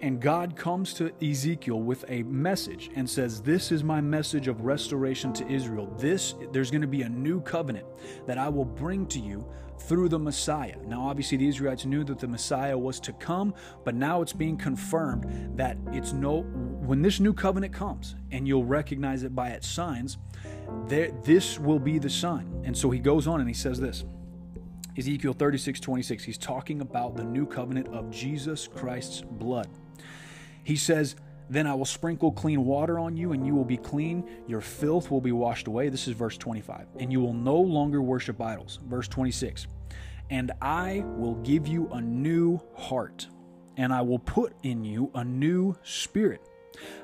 And 0.00 0.20
God 0.20 0.54
comes 0.54 0.94
to 0.94 1.10
Ezekiel 1.20 1.80
with 1.80 2.04
a 2.08 2.22
message 2.22 2.90
and 2.94 3.08
says, 3.08 3.42
This 3.42 3.72
is 3.72 3.82
my 3.82 4.00
message 4.00 4.46
of 4.46 4.60
restoration 4.60 5.32
to 5.32 5.48
Israel. 5.48 5.92
This, 5.98 6.36
there's 6.52 6.70
going 6.70 6.82
to 6.82 6.86
be 6.86 7.02
a 7.02 7.08
new 7.08 7.40
covenant 7.40 7.86
that 8.26 8.38
I 8.38 8.48
will 8.48 8.64
bring 8.64 9.06
to 9.06 9.18
you 9.18 9.44
through 9.80 10.08
the 10.08 10.18
Messiah. 10.18 10.76
Now, 10.86 11.08
obviously, 11.08 11.38
the 11.38 11.48
Israelites 11.48 11.84
knew 11.84 12.04
that 12.04 12.18
the 12.20 12.28
Messiah 12.28 12.78
was 12.78 13.00
to 13.00 13.12
come, 13.14 13.54
but 13.84 13.94
now 13.94 14.22
it's 14.22 14.32
being 14.32 14.56
confirmed 14.56 15.56
that 15.56 15.76
it's 15.92 16.12
no, 16.12 16.42
when 16.42 17.02
this 17.02 17.18
new 17.18 17.32
covenant 17.32 17.72
comes, 17.72 18.14
and 18.30 18.46
you'll 18.46 18.64
recognize 18.64 19.24
it 19.24 19.34
by 19.34 19.48
its 19.50 19.66
signs, 19.66 20.18
there, 20.86 21.10
this 21.24 21.58
will 21.58 21.78
be 21.78 21.98
the 21.98 22.10
sign. 22.10 22.62
And 22.64 22.76
so 22.76 22.90
he 22.90 23.00
goes 23.00 23.26
on 23.26 23.40
and 23.40 23.48
he 23.48 23.54
says 23.54 23.80
this. 23.80 24.04
Ezekiel 24.96 25.32
36, 25.32 25.80
26. 25.80 26.24
He's 26.24 26.38
talking 26.38 26.80
about 26.80 27.16
the 27.16 27.24
new 27.24 27.46
covenant 27.46 27.88
of 27.88 28.10
Jesus 28.10 28.68
Christ's 28.68 29.22
blood. 29.22 29.68
He 30.68 30.76
says, 30.76 31.16
Then 31.48 31.66
I 31.66 31.74
will 31.74 31.86
sprinkle 31.86 32.30
clean 32.30 32.66
water 32.66 32.98
on 32.98 33.16
you, 33.16 33.32
and 33.32 33.46
you 33.46 33.54
will 33.54 33.64
be 33.64 33.78
clean. 33.78 34.28
Your 34.46 34.60
filth 34.60 35.10
will 35.10 35.22
be 35.22 35.32
washed 35.32 35.66
away. 35.66 35.88
This 35.88 36.06
is 36.06 36.12
verse 36.12 36.36
25. 36.36 36.88
And 36.98 37.10
you 37.10 37.22
will 37.22 37.32
no 37.32 37.56
longer 37.56 38.02
worship 38.02 38.38
idols. 38.38 38.78
Verse 38.86 39.08
26. 39.08 39.66
And 40.28 40.52
I 40.60 41.04
will 41.16 41.36
give 41.36 41.66
you 41.66 41.88
a 41.88 42.02
new 42.02 42.60
heart, 42.76 43.28
and 43.78 43.94
I 43.94 44.02
will 44.02 44.18
put 44.18 44.52
in 44.62 44.84
you 44.84 45.10
a 45.14 45.24
new 45.24 45.74
spirit. 45.84 46.42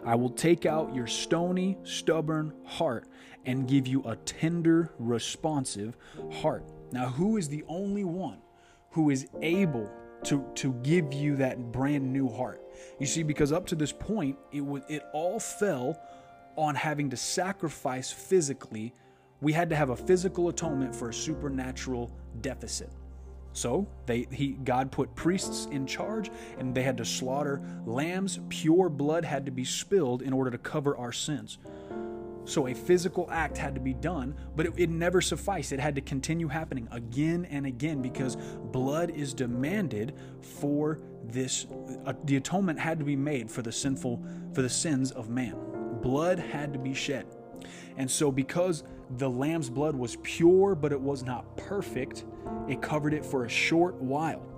I 0.05 0.15
will 0.15 0.29
take 0.29 0.67
out 0.67 0.95
your 0.95 1.07
stony, 1.07 1.79
stubborn 1.85 2.53
heart 2.67 3.09
and 3.47 3.67
give 3.67 3.87
you 3.87 4.03
a 4.05 4.17
tender, 4.17 4.93
responsive 4.99 5.97
heart. 6.31 6.67
Now, 6.93 7.07
who 7.09 7.39
is 7.39 7.49
the 7.49 7.65
only 7.67 8.05
one 8.05 8.43
who 8.91 9.09
is 9.09 9.27
able 9.41 9.91
to, 10.25 10.45
to 10.57 10.73
give 10.83 11.13
you 11.13 11.37
that 11.37 11.73
brand 11.73 12.13
new 12.13 12.29
heart? 12.29 12.63
You 12.99 13.07
see, 13.07 13.23
because 13.23 13.53
up 13.53 13.67
to 13.67 13.75
this 13.75 13.93
point, 13.93 14.37
it, 14.53 14.65
was, 14.65 14.83
it 14.89 15.03
all 15.13 15.39
fell 15.39 16.01
on 16.57 16.75
having 16.75 17.11
to 17.11 17.17
sacrifice 17.17 18.11
physically. 18.11 18.95
We 19.41 19.53
had 19.53 19.71
to 19.71 19.77
have 19.77 19.91
a 19.91 19.97
physical 19.97 20.49
atonement 20.49 20.95
for 20.95 21.09
a 21.09 21.15
supernatural 21.15 22.11
deficit. 22.41 22.91
So 23.53 23.87
they 24.07 24.27
he 24.33 24.53
God 24.65 24.91
put 24.91 25.15
priests 25.15 25.67
in 25.71 25.87
charge 25.87 26.31
and 26.59 26.75
they 26.75 26.83
had 26.83 26.97
to 26.97 27.05
slaughter 27.05 27.63
lambs. 27.87 28.41
Pure 28.49 28.91
blood 28.91 29.25
had 29.25 29.47
to 29.47 29.53
be 29.53 29.65
spilled 29.65 30.23
in 30.23 30.33
order 30.33 30.51
to 30.51 30.59
cover 30.59 30.97
our 30.97 31.13
sins. 31.13 31.59
So 32.45 32.67
a 32.67 32.75
physical 32.75 33.29
act 33.31 33.57
had 33.57 33.75
to 33.75 33.81
be 33.81 33.95
done, 33.95 34.35
but 34.55 34.67
it, 34.67 34.73
it, 34.77 34.91
never 34.91 35.21
sufficed. 35.21 35.73
It 35.73 35.81
had 35.81 35.95
to 35.95 36.01
continue 36.01 36.49
happening 36.49 36.89
again 36.91 37.47
and 37.51 37.67
again 37.67 38.03
because 38.03 38.37
blood 38.37 39.11
is 39.11 39.33
demanded 39.33 40.15
for 40.41 41.01
this. 41.25 41.67
Uh, 42.05 42.13
the 42.25 42.37
atonement 42.37 42.79
had 42.79 42.99
to 42.99 43.05
be 43.05 43.17
made 43.17 43.51
for 43.51 43.63
the 43.63 43.73
sinful, 43.73 44.23
for 44.53 44.63
the 44.63 44.69
sins 44.69 45.11
of 45.11 45.31
man. 45.31 45.57
Blood 46.03 46.39
had 46.39 46.73
to 46.75 46.79
be 46.79 46.93
shed. 46.93 47.27
And 47.97 48.11
so, 48.11 48.31
because 48.31 48.85
the 49.19 49.29
lamb's 49.29 49.71
blood 49.71 49.95
was 49.95 50.17
pure, 50.23 50.75
but 50.75 50.93
it 50.93 51.01
was 51.01 51.23
not 51.23 51.57
perfect, 51.57 52.25
it 52.69 52.83
covered 52.83 53.15
it 53.15 53.25
for 53.25 53.45
a 53.45 53.49
short 53.49 53.95
while. 53.97 54.54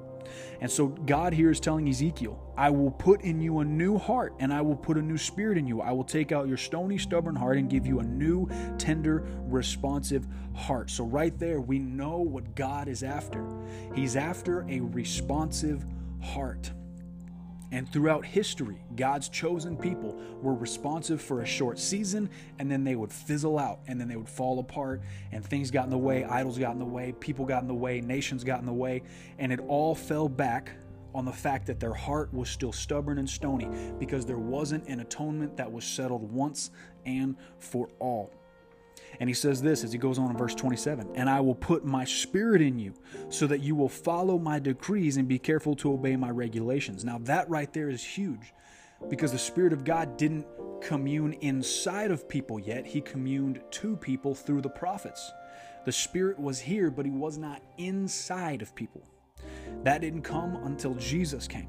And 0.61 0.71
so 0.71 0.87
God 0.88 1.33
here 1.33 1.50
is 1.50 1.61
telling 1.61 1.88
Ezekiel, 1.88 2.38
I 2.56 2.71
will 2.71 2.90
put 2.90 3.23
in 3.23 3.40
you 3.40 3.59
a 3.61 3.64
new 3.64 3.99
heart 3.99 4.35
and 4.38 4.52
I 4.52 4.62
will 4.62 4.76
put 4.76 4.97
a 4.97 5.02
new 5.02 5.18
spirit 5.18 5.59
in 5.59 5.66
you. 5.66 5.80
I 5.80 5.92
will 5.92 6.04
take 6.04 6.33
out 6.33 6.49
your 6.49 6.56
stony, 6.56 6.99
stubborn 6.99 7.37
heart 7.37 7.59
and 7.59 7.68
give 7.68 7.87
you 7.87 8.00
a 8.00 8.04
new, 8.04 8.49
tender, 8.78 9.26
responsive 9.47 10.26
heart. 10.54 10.90
So, 10.90 11.04
right 11.04 11.38
there, 11.38 11.61
we 11.61 11.78
know 11.78 12.18
what 12.18 12.54
God 12.54 12.88
is 12.88 13.02
after. 13.02 13.45
He's 13.95 14.16
after 14.16 14.64
a 14.68 14.80
responsive 14.80 15.85
heart. 16.23 16.71
And 17.73 17.90
throughout 17.92 18.25
history, 18.25 18.78
God's 18.94 19.28
chosen 19.28 19.76
people 19.76 20.16
were 20.40 20.54
responsive 20.54 21.20
for 21.20 21.42
a 21.42 21.46
short 21.46 21.78
season 21.78 22.30
and 22.58 22.70
then 22.70 22.85
they 22.85 22.94
would 22.94 23.12
fizzle 23.12 23.58
out 23.58 23.80
and 23.88 24.00
then 24.00 24.08
they 24.08 24.16
would 24.16 24.28
fall 24.28 24.61
apart 24.61 25.02
and 25.32 25.44
things 25.44 25.70
got 25.70 25.85
in 25.85 25.90
the 25.90 25.99
way, 25.99 26.25
idols 26.25 26.58
got 26.58 26.73
in 26.73 26.78
the 26.78 26.85
way, 26.85 27.12
people 27.18 27.44
got 27.44 27.62
in 27.62 27.68
the 27.68 27.75
way, 27.75 28.00
nations 28.00 28.44
got 28.44 28.61
in 28.61 28.66
the 28.66 28.73
way, 28.73 29.02
and 29.38 29.52
it 29.52 29.61
all 29.66 29.94
fell 29.94 30.28
back 30.28 30.70
on 31.14 31.25
the 31.25 31.32
fact 31.32 31.66
that 31.66 31.80
their 31.80 31.94
heart 31.94 32.32
was 32.32 32.49
still 32.49 32.73
stubborn 32.73 33.18
and 33.18 33.28
stony 33.28 33.68
because 33.99 34.26
there 34.26 34.38
wasn't 34.38 34.87
an 34.87 35.00
atonement 35.00 35.56
that 35.56 35.70
was 35.70 35.85
settled 35.85 36.30
once 36.30 36.70
and 37.06 37.35
for 37.58 37.88
all. 37.99 38.30
And 39.21 39.31
he 39.31 39.35
says 39.35 39.63
this 39.63 39.85
as 39.85 39.93
he 39.93 39.99
goes 39.99 40.19
on 40.19 40.31
in 40.31 40.37
verse 40.37 40.55
27 40.55 41.13
And 41.15 41.29
I 41.29 41.41
will 41.41 41.55
put 41.55 41.85
my 41.85 42.05
spirit 42.05 42.61
in 42.61 42.79
you 42.79 42.95
so 43.29 43.47
that 43.47 43.61
you 43.61 43.75
will 43.75 43.89
follow 43.89 44.39
my 44.39 44.59
decrees 44.59 45.17
and 45.17 45.27
be 45.27 45.39
careful 45.39 45.75
to 45.77 45.93
obey 45.93 46.17
my 46.17 46.31
regulations. 46.31 47.05
Now, 47.05 47.19
that 47.23 47.49
right 47.49 47.73
there 47.73 47.89
is 47.89 48.05
huge 48.05 48.53
because 49.09 49.33
the 49.33 49.39
Spirit 49.39 49.73
of 49.73 49.85
God 49.85 50.17
didn't 50.17 50.47
commune 50.81 51.35
inside 51.35 52.11
of 52.11 52.29
people 52.29 52.59
yet, 52.59 52.87
He 52.87 53.01
communed 53.01 53.61
to 53.73 53.97
people 53.97 54.35
through 54.35 54.63
the 54.63 54.71
prophets. 54.71 55.33
The 55.85 55.93
Spirit 55.93 56.39
was 56.39 56.59
here, 56.61 56.91
but 56.91 57.05
He 57.05 57.13
was 57.13 57.39
not 57.39 57.63
inside 57.79 58.63
of 58.63 58.75
people. 58.75 59.03
That 59.83 60.01
didn't 60.01 60.23
come 60.23 60.57
until 60.65 60.95
Jesus 60.95 61.47
came. 61.47 61.69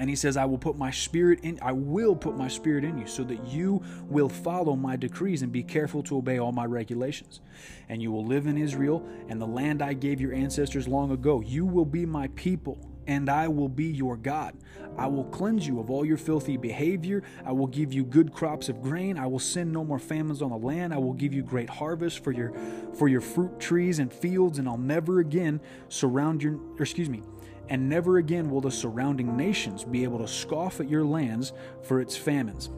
And 0.00 0.08
he 0.08 0.16
says, 0.16 0.38
I 0.38 0.46
will 0.46 0.56
put 0.56 0.78
my 0.78 0.90
spirit 0.90 1.40
in, 1.42 1.58
I 1.60 1.72
will 1.72 2.16
put 2.16 2.34
my 2.34 2.48
spirit 2.48 2.84
in 2.84 2.96
you 2.96 3.06
so 3.06 3.22
that 3.24 3.46
you 3.46 3.82
will 4.08 4.30
follow 4.30 4.74
my 4.74 4.96
decrees 4.96 5.42
and 5.42 5.52
be 5.52 5.62
careful 5.62 6.02
to 6.04 6.16
obey 6.16 6.38
all 6.38 6.52
my 6.52 6.64
regulations. 6.64 7.42
And 7.90 8.00
you 8.00 8.10
will 8.10 8.24
live 8.24 8.46
in 8.46 8.56
Israel 8.56 9.06
and 9.28 9.38
the 9.38 9.46
land 9.46 9.82
I 9.82 9.92
gave 9.92 10.18
your 10.18 10.32
ancestors 10.32 10.88
long 10.88 11.10
ago. 11.10 11.42
You 11.42 11.66
will 11.66 11.84
be 11.84 12.06
my 12.06 12.28
people 12.28 12.78
and 13.06 13.28
I 13.28 13.48
will 13.48 13.68
be 13.68 13.86
your 13.86 14.16
God. 14.16 14.56
I 14.96 15.06
will 15.06 15.24
cleanse 15.24 15.66
you 15.66 15.80
of 15.80 15.90
all 15.90 16.04
your 16.04 16.16
filthy 16.16 16.56
behavior. 16.56 17.22
I 17.44 17.52
will 17.52 17.66
give 17.66 17.92
you 17.92 18.04
good 18.04 18.32
crops 18.32 18.70
of 18.70 18.80
grain. 18.80 19.18
I 19.18 19.26
will 19.26 19.38
send 19.38 19.70
no 19.70 19.84
more 19.84 19.98
famines 19.98 20.40
on 20.40 20.50
the 20.50 20.56
land. 20.56 20.94
I 20.94 20.98
will 20.98 21.12
give 21.12 21.34
you 21.34 21.42
great 21.42 21.68
harvest 21.68 22.24
for 22.24 22.32
your 22.32 22.54
for 22.94 23.08
your 23.08 23.20
fruit 23.20 23.60
trees 23.60 23.98
and 23.98 24.12
fields, 24.12 24.58
and 24.58 24.68
I'll 24.68 24.78
never 24.78 25.20
again 25.20 25.60
surround 25.88 26.42
your 26.42 26.58
excuse 26.78 27.10
me, 27.10 27.22
and 27.70 27.88
never 27.88 28.18
again 28.18 28.50
will 28.50 28.60
the 28.60 28.70
surrounding 28.70 29.36
nations 29.36 29.84
be 29.84 30.02
able 30.02 30.18
to 30.18 30.28
scoff 30.28 30.80
at 30.80 30.90
your 30.90 31.04
lands 31.04 31.52
for 31.82 32.00
its 32.00 32.16
famines. 32.16 32.68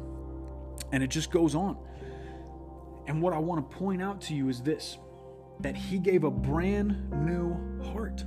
And 0.93 1.03
it 1.03 1.09
just 1.09 1.31
goes 1.31 1.55
on. 1.55 1.79
And 3.07 3.23
what 3.23 3.33
I 3.33 3.39
want 3.39 3.69
to 3.69 3.77
point 3.77 4.03
out 4.03 4.21
to 4.23 4.35
you 4.35 4.49
is 4.49 4.61
this 4.61 4.99
that 5.61 5.77
he 5.77 5.99
gave 5.99 6.25
a 6.25 6.31
brand 6.31 7.11
new 7.25 7.57
heart. 7.93 8.25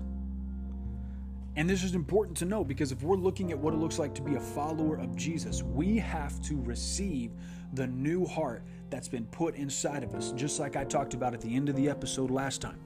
And 1.58 1.70
this 1.70 1.84
is 1.84 1.96
important 1.96 2.38
to 2.38 2.46
know 2.46 2.64
because 2.64 2.92
if 2.92 3.02
we're 3.02 3.16
looking 3.16 3.52
at 3.52 3.60
what 3.60 3.74
it 3.74 3.78
looks 3.78 4.00
like 4.00 4.16
to 4.16 4.22
be 4.22 4.36
a 4.36 4.40
follower 4.40 4.98
of 4.98 5.16
Jesus, 5.16 5.64
we 5.64 5.98
have 5.98 6.42
to 6.44 6.62
receive 6.62 7.32
the 7.74 7.88
new 7.88 8.26
heart 8.26 8.64
that's 8.90 9.08
been 9.08 9.26
put 9.26 9.56
inside 9.56 10.04
of 10.04 10.16
us, 10.16 10.32
just 10.32 10.60
like 10.60 10.76
I 10.76 10.84
talked 10.84 11.14
about 11.14 11.34
at 11.34 11.42
the 11.42 11.56
end 11.56 11.70
of 11.70 11.76
the 11.76 11.90
episode 11.90 12.32
last 12.32 12.62
time. 12.62 12.80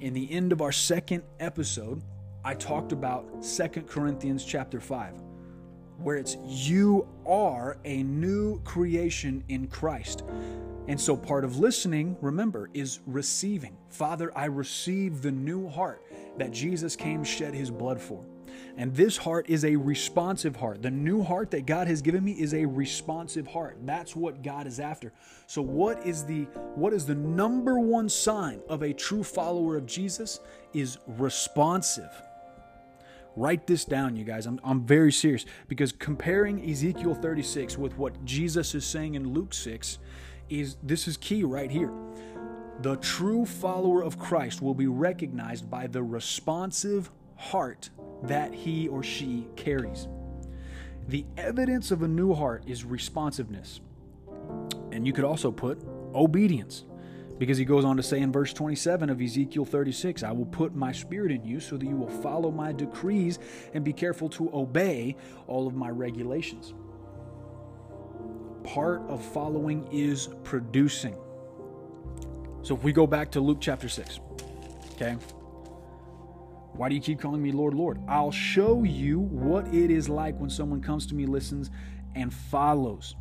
In 0.00 0.14
the 0.14 0.30
end 0.30 0.52
of 0.52 0.60
our 0.60 0.72
second 0.72 1.22
episode, 1.40 2.02
I 2.46 2.54
talked 2.54 2.92
about 2.92 3.44
Second 3.44 3.88
Corinthians 3.88 4.44
chapter 4.44 4.78
5, 4.78 5.14
where 5.98 6.14
it's 6.14 6.36
you 6.46 7.08
are 7.26 7.76
a 7.84 8.04
new 8.04 8.60
creation 8.60 9.42
in 9.48 9.66
Christ. 9.66 10.22
And 10.86 11.00
so 11.00 11.16
part 11.16 11.42
of 11.42 11.58
listening, 11.58 12.16
remember, 12.20 12.70
is 12.72 13.00
receiving. 13.04 13.76
Father, 13.88 14.30
I 14.38 14.44
receive 14.44 15.22
the 15.22 15.32
new 15.32 15.68
heart 15.68 16.04
that 16.38 16.52
Jesus 16.52 16.94
came 16.94 17.24
shed 17.24 17.52
his 17.52 17.68
blood 17.68 18.00
for. 18.00 18.24
And 18.76 18.94
this 18.94 19.16
heart 19.16 19.50
is 19.50 19.64
a 19.64 19.74
responsive 19.74 20.54
heart. 20.54 20.82
The 20.82 20.90
new 20.90 21.24
heart 21.24 21.50
that 21.50 21.66
God 21.66 21.88
has 21.88 22.00
given 22.00 22.22
me 22.22 22.32
is 22.32 22.54
a 22.54 22.64
responsive 22.64 23.48
heart. 23.48 23.76
That's 23.82 24.14
what 24.14 24.44
God 24.44 24.68
is 24.68 24.78
after. 24.78 25.12
So 25.48 25.62
what 25.62 26.06
is 26.06 26.24
the 26.24 26.42
what 26.76 26.92
is 26.92 27.06
the 27.06 27.14
number 27.16 27.80
one 27.80 28.08
sign 28.08 28.60
of 28.68 28.82
a 28.82 28.92
true 28.92 29.24
follower 29.24 29.76
of 29.76 29.84
Jesus 29.84 30.38
is 30.72 30.98
responsive. 31.06 32.10
Write 33.36 33.66
this 33.66 33.84
down, 33.84 34.16
you 34.16 34.24
guys. 34.24 34.46
I'm, 34.46 34.58
I'm 34.64 34.86
very 34.86 35.12
serious 35.12 35.44
because 35.68 35.92
comparing 35.92 36.68
Ezekiel 36.68 37.14
36 37.14 37.76
with 37.76 37.96
what 37.98 38.24
Jesus 38.24 38.74
is 38.74 38.86
saying 38.86 39.14
in 39.14 39.34
Luke 39.34 39.52
6 39.52 39.98
is 40.48 40.76
this 40.82 41.06
is 41.06 41.18
key 41.18 41.44
right 41.44 41.70
here. 41.70 41.92
The 42.80 42.96
true 42.96 43.44
follower 43.44 44.02
of 44.02 44.18
Christ 44.18 44.62
will 44.62 44.74
be 44.74 44.86
recognized 44.86 45.70
by 45.70 45.86
the 45.86 46.02
responsive 46.02 47.10
heart 47.36 47.90
that 48.22 48.54
he 48.54 48.88
or 48.88 49.02
she 49.02 49.46
carries. 49.54 50.08
The 51.08 51.26
evidence 51.36 51.90
of 51.90 52.02
a 52.02 52.08
new 52.08 52.34
heart 52.34 52.64
is 52.66 52.84
responsiveness. 52.84 53.80
And 54.92 55.06
you 55.06 55.12
could 55.12 55.24
also 55.24 55.50
put 55.52 55.82
obedience. 56.14 56.84
Because 57.38 57.58
he 57.58 57.64
goes 57.64 57.84
on 57.84 57.96
to 57.98 58.02
say 58.02 58.20
in 58.20 58.32
verse 58.32 58.52
27 58.52 59.10
of 59.10 59.20
Ezekiel 59.20 59.64
36, 59.64 60.22
I 60.22 60.32
will 60.32 60.46
put 60.46 60.74
my 60.74 60.90
spirit 60.92 61.30
in 61.30 61.44
you 61.44 61.60
so 61.60 61.76
that 61.76 61.86
you 61.86 61.96
will 61.96 62.08
follow 62.08 62.50
my 62.50 62.72
decrees 62.72 63.38
and 63.74 63.84
be 63.84 63.92
careful 63.92 64.28
to 64.30 64.50
obey 64.54 65.16
all 65.46 65.66
of 65.66 65.74
my 65.74 65.90
regulations. 65.90 66.72
Part 68.64 69.02
of 69.08 69.22
following 69.22 69.86
is 69.92 70.28
producing. 70.44 71.16
So 72.62 72.74
if 72.74 72.82
we 72.82 72.92
go 72.92 73.06
back 73.06 73.30
to 73.32 73.40
Luke 73.40 73.58
chapter 73.60 73.88
6, 73.88 74.18
okay? 74.94 75.16
Why 76.72 76.88
do 76.88 76.94
you 76.94 77.00
keep 77.00 77.20
calling 77.20 77.42
me 77.42 77.52
Lord, 77.52 77.74
Lord? 77.74 78.00
I'll 78.08 78.32
show 78.32 78.82
you 78.82 79.20
what 79.20 79.66
it 79.72 79.90
is 79.90 80.08
like 80.08 80.38
when 80.38 80.50
someone 80.50 80.82
comes 80.82 81.06
to 81.06 81.14
me, 81.14 81.26
listens, 81.26 81.70
and 82.14 82.32
follows. 82.32 83.14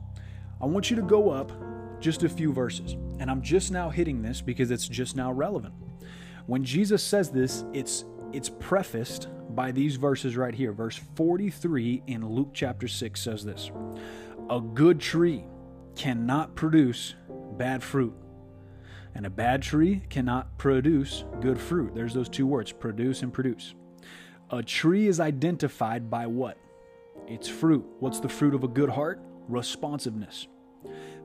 I 0.62 0.66
want 0.66 0.90
you 0.90 0.96
to 0.96 1.02
go 1.02 1.30
up 1.30 1.52
just 2.00 2.24
a 2.24 2.30
few 2.30 2.52
verses. 2.52 2.96
And 3.20 3.30
I'm 3.32 3.42
just 3.42 3.72
now 3.72 3.90
hitting 3.90 4.22
this 4.22 4.42
because 4.42 4.72
it's 4.72 4.88
just 4.88 5.16
now 5.16 5.32
relevant. 5.32 5.74
When 6.46 6.64
Jesus 6.64 7.04
says 7.04 7.30
this, 7.30 7.66
it's 7.74 8.06
it's 8.34 8.50
prefaced 8.50 9.28
by 9.56 9.72
these 9.72 9.96
verses 9.96 10.36
right 10.36 10.54
here. 10.54 10.74
Verse 10.74 11.00
43 11.16 12.04
in 12.08 12.28
Luke 12.28 12.50
chapter 12.54 12.88
6 12.88 13.20
says 13.20 13.46
this. 13.46 13.72
A 14.50 14.60
good 14.60 15.00
tree 15.00 15.46
cannot 15.96 16.56
produce 16.56 17.16
bad 17.58 17.82
fruit 17.82 18.14
and 19.16 19.26
a 19.26 19.30
bad 19.30 19.62
tree 19.62 20.02
cannot 20.10 20.58
produce 20.58 21.24
good 21.40 21.60
fruit. 21.60 21.96
There's 21.96 22.14
those 22.14 22.30
two 22.30 22.46
words 22.46 22.74
produce 22.74 23.24
and 23.24 23.34
produce. 23.34 23.74
A 24.52 24.62
tree 24.62 25.08
is 25.08 25.22
identified 25.22 26.10
by 26.10 26.28
what? 26.28 26.58
Its 27.26 27.48
fruit. 27.48 27.86
What's 28.00 28.20
the 28.20 28.30
fruit 28.30 28.54
of 28.54 28.64
a 28.66 28.68
good 28.68 28.90
heart? 28.90 29.22
Responsiveness. 29.48 30.48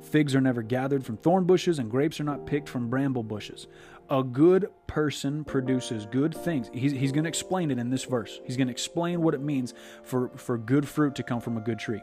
Figs 0.01 0.35
are 0.35 0.41
never 0.41 0.63
gathered 0.63 1.05
from 1.05 1.17
thorn 1.17 1.45
bushes, 1.45 1.79
and 1.79 1.91
grapes 1.91 2.21
are 2.21 2.25
not 2.25 2.47
picked 2.47 2.69
from 2.69 2.89
bramble 2.89 3.23
bushes. 3.23 3.67
A 4.09 4.23
good 4.23 4.71
person 4.87 5.45
produces 5.45 6.07
good 6.07 6.35
things. 6.35 6.71
He's, 6.73 6.93
he's 6.93 7.13
going 7.13 7.25
to 7.25 7.29
explain 7.29 7.71
it 7.71 7.79
in 7.79 7.91
this 7.91 8.05
verse. 8.05 8.41
He's 8.45 8.57
going 8.57 8.67
to 8.67 8.73
explain 8.73 9.23
what 9.23 9.35
it 9.35 9.41
means 9.41 9.75
for, 10.03 10.31
for 10.37 10.59
good 10.59 10.89
fruit 10.89 11.15
to 11.17 11.23
come 11.23 11.41
from 11.41 11.57
a 11.57 11.61
good 11.61 11.79
tree. 11.79 12.03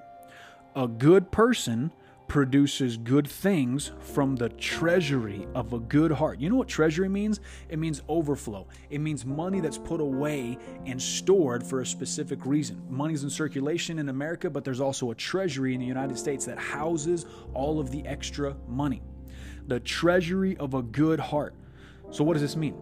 A 0.76 0.88
good 0.88 1.32
person 1.32 1.92
produces 2.28 2.98
good 2.98 3.28
things 3.28 3.92
from 4.00 4.36
the 4.36 4.50
treasury 4.50 5.48
of 5.56 5.74
a 5.74 5.80
good 5.80 6.12
heart. 6.12 6.40
You 6.40 6.50
know 6.50 6.56
what 6.56 6.68
treasury 6.68 7.10
means? 7.10 7.40
It 7.70 7.80
means 7.80 8.02
overflow. 8.10 8.68
It 8.90 9.00
means 9.00 9.26
money 9.26 9.60
that's 9.60 9.78
put 9.78 10.02
away 10.02 10.58
and 10.86 11.02
stored 11.02 11.66
for 11.66 11.82
a 11.82 11.86
specific 11.86 12.46
reason. 12.46 12.82
Money's 12.90 13.24
in 13.24 13.30
circulation 13.30 14.00
in 14.00 14.10
America, 14.10 14.50
but 14.50 14.64
there's 14.64 14.82
also 14.82 15.12
a 15.12 15.16
treasury 15.16 15.74
in 15.74 15.80
the 15.80 15.86
United 15.86 16.18
States 16.18 16.46
that 16.46 16.58
houses 16.58 17.26
all 17.54 17.80
of 17.80 17.92
the 17.92 18.06
extra 18.06 18.56
money. 18.68 19.02
The 19.68 19.80
treasury 19.80 20.58
of 20.58 20.74
a 20.74 20.82
good 20.82 21.20
heart. 21.20 21.54
So, 22.12 22.24
what 22.24 22.34
does 22.34 22.42
this 22.42 22.56
mean? 22.56 22.76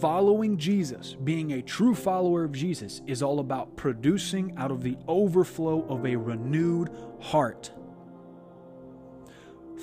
Following 0.00 0.58
Jesus, 0.58 1.16
being 1.24 1.54
a 1.54 1.62
true 1.62 1.94
follower 1.94 2.44
of 2.44 2.52
Jesus, 2.52 3.00
is 3.06 3.22
all 3.22 3.40
about 3.40 3.76
producing 3.76 4.54
out 4.56 4.70
of 4.70 4.82
the 4.82 4.96
overflow 5.08 5.86
of 5.88 6.04
a 6.04 6.16
renewed 6.16 6.90
heart. 7.20 7.72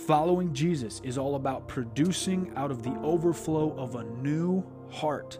Following 0.06 0.54
Jesus 0.54 1.02
is 1.04 1.18
all 1.18 1.36
about 1.36 1.68
producing 1.68 2.52
out 2.56 2.72
of 2.72 2.84
the 2.84 2.96
overflow 3.02 3.76
of 3.78 3.96
a 3.96 4.04
new 4.04 4.64
heart. 4.92 5.40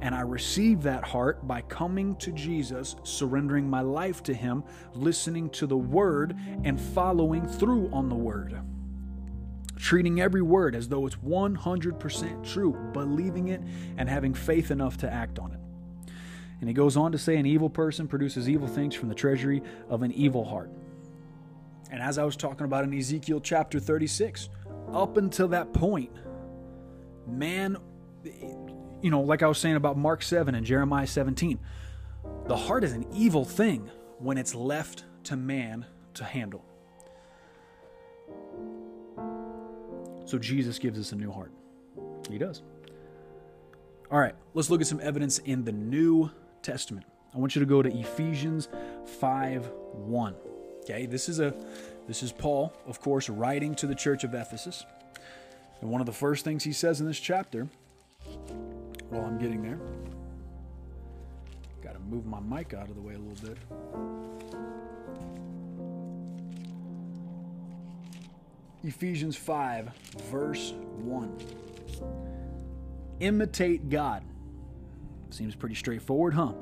And 0.00 0.14
I 0.14 0.20
receive 0.20 0.82
that 0.82 1.04
heart 1.04 1.46
by 1.46 1.62
coming 1.62 2.14
to 2.16 2.32
Jesus, 2.32 2.96
surrendering 3.02 3.68
my 3.68 3.80
life 3.80 4.22
to 4.24 4.34
Him, 4.34 4.62
listening 4.94 5.50
to 5.50 5.66
the 5.66 5.76
Word, 5.76 6.36
and 6.64 6.80
following 6.80 7.46
through 7.46 7.90
on 7.92 8.08
the 8.08 8.14
Word. 8.14 8.60
Treating 9.76 10.20
every 10.20 10.42
word 10.42 10.76
as 10.76 10.88
though 10.88 11.06
it's 11.06 11.16
100% 11.16 12.52
true, 12.52 12.72
believing 12.92 13.48
it, 13.48 13.60
and 13.96 14.08
having 14.08 14.32
faith 14.32 14.70
enough 14.70 14.96
to 14.98 15.12
act 15.12 15.40
on 15.40 15.52
it. 15.52 15.58
And 16.60 16.68
he 16.68 16.72
goes 16.72 16.96
on 16.96 17.10
to 17.12 17.18
say, 17.18 17.36
An 17.36 17.46
evil 17.46 17.68
person 17.68 18.06
produces 18.06 18.48
evil 18.48 18.68
things 18.68 18.94
from 18.94 19.08
the 19.08 19.14
treasury 19.14 19.60
of 19.88 20.02
an 20.02 20.12
evil 20.12 20.44
heart. 20.44 20.70
And 21.92 22.00
as 22.00 22.16
I 22.16 22.24
was 22.24 22.36
talking 22.36 22.64
about 22.64 22.84
in 22.84 22.98
Ezekiel 22.98 23.38
chapter 23.38 23.78
36, 23.78 24.48
up 24.92 25.18
until 25.18 25.48
that 25.48 25.74
point, 25.74 26.10
man, 27.28 27.76
you 29.02 29.10
know, 29.10 29.20
like 29.20 29.42
I 29.42 29.46
was 29.46 29.58
saying 29.58 29.76
about 29.76 29.98
Mark 29.98 30.22
7 30.22 30.54
and 30.54 30.64
Jeremiah 30.64 31.06
17, 31.06 31.60
the 32.46 32.56
heart 32.56 32.82
is 32.82 32.92
an 32.92 33.06
evil 33.12 33.44
thing 33.44 33.90
when 34.18 34.38
it's 34.38 34.54
left 34.54 35.04
to 35.24 35.36
man 35.36 35.84
to 36.14 36.24
handle. 36.24 36.64
So 40.24 40.38
Jesus 40.38 40.78
gives 40.78 40.98
us 40.98 41.12
a 41.12 41.16
new 41.16 41.30
heart. 41.30 41.52
He 42.30 42.38
does. 42.38 42.62
All 44.10 44.18
right, 44.18 44.34
let's 44.54 44.70
look 44.70 44.80
at 44.80 44.86
some 44.86 45.00
evidence 45.00 45.40
in 45.40 45.62
the 45.62 45.72
New 45.72 46.30
Testament. 46.62 47.04
I 47.34 47.38
want 47.38 47.54
you 47.54 47.60
to 47.60 47.66
go 47.66 47.82
to 47.82 47.94
Ephesians 47.94 48.68
5 49.20 49.70
1. 49.92 50.34
Okay, 50.82 51.06
this 51.06 51.28
is 51.28 51.38
a 51.38 51.54
this 52.08 52.22
is 52.24 52.32
Paul, 52.32 52.72
of 52.86 53.00
course, 53.00 53.28
writing 53.28 53.74
to 53.76 53.86
the 53.86 53.94
church 53.94 54.24
of 54.24 54.34
Ephesus. 54.34 54.84
And 55.80 55.90
one 55.90 56.00
of 56.00 56.06
the 56.06 56.12
first 56.12 56.44
things 56.44 56.64
he 56.64 56.72
says 56.72 57.00
in 57.00 57.06
this 57.06 57.20
chapter, 57.20 57.68
while 59.08 59.24
I'm 59.24 59.38
getting 59.38 59.62
there, 59.62 59.78
got 61.82 61.92
to 61.92 62.00
move 62.00 62.26
my 62.26 62.40
mic 62.40 62.74
out 62.74 62.88
of 62.88 62.96
the 62.96 63.00
way 63.00 63.14
a 63.14 63.18
little 63.18 63.48
bit. 63.48 63.58
Ephesians 68.84 69.36
5, 69.36 69.90
verse 70.30 70.72
1. 70.72 71.36
Imitate 73.20 73.88
God 73.88 74.24
Seems 75.32 75.56
pretty 75.56 75.74
straightforward, 75.74 76.34
huh? 76.34 76.52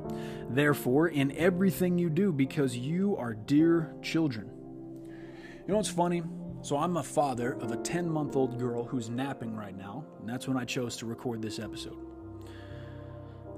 Therefore, 0.49 1.09
in 1.09 1.37
everything 1.37 1.99
you 1.99 2.09
do, 2.09 2.33
because 2.33 2.77
you 2.77 3.17
are 3.17 3.35
dear 3.35 3.93
children. 4.01 4.49
You 5.09 5.67
know 5.67 5.77
what's 5.77 5.89
funny? 5.89 6.23
So, 6.63 6.77
I'm 6.77 6.97
a 6.97 7.03
father 7.03 7.55
of 7.55 7.73
a 7.73 7.77
10 7.77 8.09
month 8.09 8.37
old 8.37 8.61
girl 8.61 8.85
who's 8.85 9.11
napping 9.11 9.57
right 9.57 9.77
now, 9.77 10.05
and 10.21 10.29
that's 10.29 10.47
when 10.47 10.57
I 10.57 10.65
chose 10.65 10.97
to 10.99 11.07
record 11.07 11.43
this 11.43 11.59
episode. 11.59 11.97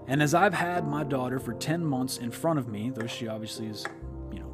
And 0.09 0.23
as 0.23 0.35
I've 0.35 0.55
had 0.55 0.89
my 0.89 1.05
daughter 1.05 1.39
for 1.39 1.53
10 1.53 1.85
months 1.85 2.17
in 2.17 2.31
front 2.31 2.59
of 2.59 2.69
me, 2.69 2.91
though 2.91 3.07
she 3.07 3.29
obviously 3.29 3.67
is, 3.67 3.85
you 4.33 4.41
know, 4.41 4.51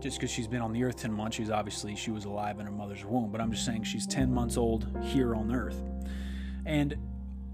just 0.00 0.18
because 0.18 0.30
she's 0.30 0.46
been 0.46 0.60
on 0.60 0.72
the 0.72 0.84
earth 0.84 0.96
10 0.96 1.10
months, 1.10 1.38
she's 1.38 1.50
obviously, 1.50 1.96
she 1.96 2.10
was 2.10 2.26
alive 2.26 2.60
in 2.60 2.66
her 2.66 2.72
mother's 2.72 3.04
womb, 3.04 3.32
but 3.32 3.40
I'm 3.40 3.50
just 3.50 3.64
saying 3.64 3.84
she's 3.84 4.06
10 4.06 4.30
months 4.30 4.58
old 4.58 4.86
here 5.02 5.34
on 5.34 5.54
earth. 5.54 5.82
And 6.66 6.98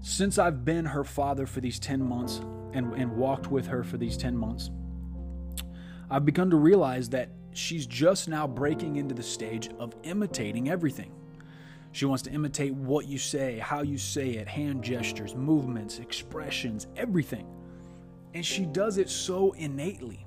since 0.05 0.37
I've 0.37 0.63
been 0.63 0.85
her 0.85 1.03
father 1.03 1.47
for 1.47 1.61
these 1.61 1.79
10 1.79 1.99
months 1.99 2.39
and, 2.73 2.93
and 2.93 3.17
walked 3.17 3.49
with 3.49 3.65
her 3.65 3.83
for 3.83 3.97
these 3.97 4.15
10 4.17 4.37
months, 4.37 4.69
I've 6.11 6.25
begun 6.25 6.51
to 6.51 6.57
realize 6.57 7.09
that 7.09 7.29
she's 7.53 7.87
just 7.87 8.29
now 8.29 8.45
breaking 8.45 8.97
into 8.97 9.15
the 9.15 9.23
stage 9.23 9.67
of 9.79 9.95
imitating 10.03 10.69
everything. 10.69 11.11
She 11.91 12.05
wants 12.05 12.21
to 12.23 12.29
imitate 12.29 12.75
what 12.75 13.07
you 13.07 13.17
say, 13.17 13.57
how 13.57 13.81
you 13.81 13.97
say 13.97 14.33
it, 14.33 14.47
hand 14.47 14.83
gestures, 14.83 15.33
movements, 15.33 15.97
expressions, 15.97 16.85
everything. 16.95 17.47
And 18.35 18.45
she 18.45 18.67
does 18.67 18.99
it 18.99 19.09
so 19.09 19.53
innately. 19.53 20.24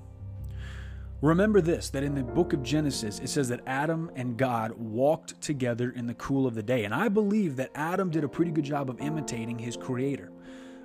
Remember 1.21 1.59
this 1.59 1.89
that 1.89 2.03
in 2.03 2.15
the 2.15 2.23
book 2.23 2.53
of 2.53 2.63
Genesis, 2.63 3.19
it 3.19 3.27
says 3.27 3.49
that 3.49 3.59
Adam 3.67 4.09
and 4.15 4.37
God 4.37 4.71
walked 4.71 5.41
together 5.41 5.91
in 5.91 6.07
the 6.07 6.13
cool 6.13 6.47
of 6.47 6.55
the 6.55 6.63
day. 6.63 6.85
And 6.85 6.93
I 6.93 7.09
believe 7.09 7.57
that 7.57 7.71
Adam 7.75 8.09
did 8.09 8.23
a 8.23 8.29
pretty 8.29 8.51
good 8.51 8.63
job 8.63 8.89
of 8.89 9.01
imitating 9.01 9.59
his 9.59 9.75
creator, 9.75 10.31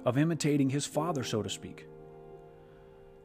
of 0.05 0.19
imitating 0.19 0.71
his 0.71 0.87
father, 0.87 1.23
so 1.23 1.41
to 1.41 1.49
speak. 1.49 1.87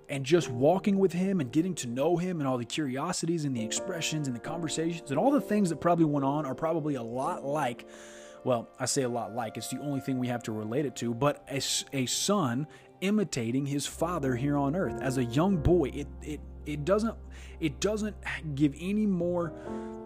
And 0.08 0.24
just 0.24 0.50
walking 0.50 1.00
with 1.00 1.13
him 1.13 1.39
and 1.39 1.52
getting 1.52 1.74
to 1.76 1.88
know 1.88 2.17
him 2.17 2.39
and 2.39 2.48
all 2.48 2.58
the 2.60 2.65
curiosities 2.65 3.43
and 3.45 3.56
the 3.56 3.63
expressions 3.63 4.28
and 4.28 4.36
the 4.36 4.41
conversations 4.41 5.10
and 5.10 5.19
all 5.19 5.32
the 5.32 5.41
things 5.41 5.69
that 5.69 5.82
probably 5.82 6.06
went 6.06 6.26
on 6.26 6.45
are 6.45 6.56
probably 6.56 6.95
a 6.95 7.04
lot 7.04 7.43
like 7.43 7.88
well, 8.43 8.69
I 8.80 8.86
say 8.86 9.04
a 9.04 9.10
lot 9.10 9.36
like, 9.36 9.58
it's 9.58 9.69
the 9.69 9.80
only 9.80 9.99
thing 9.99 10.19
we 10.19 10.28
have 10.28 10.43
to 10.43 10.52
relate 10.52 10.86
it 10.86 10.95
to, 10.97 11.13
but 11.13 11.45
a, 11.49 11.62
a 11.95 12.06
son 12.06 12.67
imitating 13.02 13.65
his 13.65 13.86
father 13.86 14.36
here 14.36 14.58
on 14.58 14.75
earth. 14.75 15.02
As 15.02 15.17
a 15.17 15.25
young 15.25 15.58
boy, 15.58 15.91
it, 15.93 16.08
it, 16.21 16.39
it 16.65 16.86
doesn't 16.86 17.15
it 17.60 17.80
doesn't 17.80 18.15
give 18.56 18.73
any 18.80 19.06
more 19.06 19.54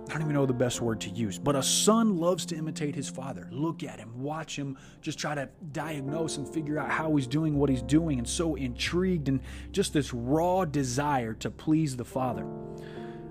I 0.10 0.14
don't 0.14 0.24
even 0.24 0.34
know 0.34 0.46
the 0.46 0.54
best 0.54 0.82
word 0.82 1.00
to 1.02 1.10
use, 1.10 1.40
but 1.40 1.56
a 1.56 1.64
son 1.64 2.18
loves 2.18 2.46
to 2.48 2.58
imitate 2.58 2.94
his 2.94 3.10
father. 3.10 3.48
Look 3.52 3.84
at 3.84 4.00
him, 4.00 4.22
watch 4.22 4.58
him, 4.58 4.78
just 5.02 5.18
try 5.18 5.34
to 5.34 5.48
diagnose 5.72 6.36
and 6.36 6.48
figure 6.48 6.78
out 6.78 6.90
how 6.90 7.16
he's 7.16 7.26
doing 7.26 7.58
what 7.58 7.70
he's 7.70 7.82
doing, 7.82 8.20
and 8.20 8.28
so 8.28 8.56
intrigued 8.56 9.30
and 9.30 9.40
just 9.72 9.94
this 9.94 10.14
raw 10.14 10.66
desire 10.66 11.34
to 11.36 11.50
please 11.50 11.96
the 11.96 12.04
father. 12.04 12.46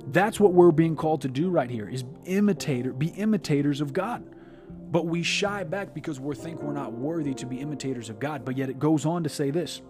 That's 0.06 0.40
what 0.40 0.54
we're 0.54 0.72
being 0.72 0.96
called 0.96 1.20
to 1.22 1.28
do 1.28 1.50
right 1.50 1.70
here 1.70 1.88
is 1.88 2.04
imitator, 2.24 2.92
be 2.92 3.08
imitators 3.08 3.80
of 3.80 3.92
God. 3.92 4.24
But 4.92 5.06
we 5.06 5.22
shy 5.22 5.64
back 5.64 5.94
because 5.94 6.20
we 6.20 6.34
think 6.34 6.62
we're 6.62 6.74
not 6.74 6.92
worthy 6.92 7.32
to 7.34 7.46
be 7.46 7.60
imitators 7.60 8.10
of 8.10 8.20
God. 8.20 8.44
But 8.44 8.58
yet 8.58 8.68
it 8.68 8.78
goes 8.78 9.06
on 9.06 9.24
to 9.24 9.28
say 9.30 9.50
this 9.50 9.80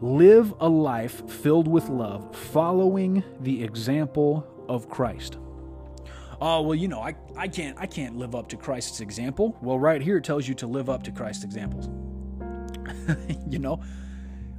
Live 0.00 0.52
a 0.60 0.68
life 0.68 1.28
filled 1.30 1.68
with 1.68 1.88
love, 1.88 2.36
following 2.36 3.22
the 3.40 3.62
example 3.62 4.46
of 4.68 4.90
Christ. 4.90 5.38
Oh, 6.40 6.62
well, 6.62 6.74
you 6.74 6.88
know, 6.88 7.00
I, 7.00 7.14
I 7.36 7.48
can't 7.48 7.78
I 7.78 7.86
can't 7.86 8.16
live 8.16 8.34
up 8.34 8.48
to 8.48 8.56
Christ's 8.56 9.00
example. 9.00 9.56
Well, 9.62 9.78
right 9.78 10.02
here 10.02 10.16
it 10.18 10.24
tells 10.24 10.46
you 10.48 10.54
to 10.54 10.66
live 10.66 10.90
up 10.90 11.04
to 11.04 11.12
Christ's 11.12 11.44
examples. 11.44 11.88
you 13.48 13.60
know, 13.60 13.80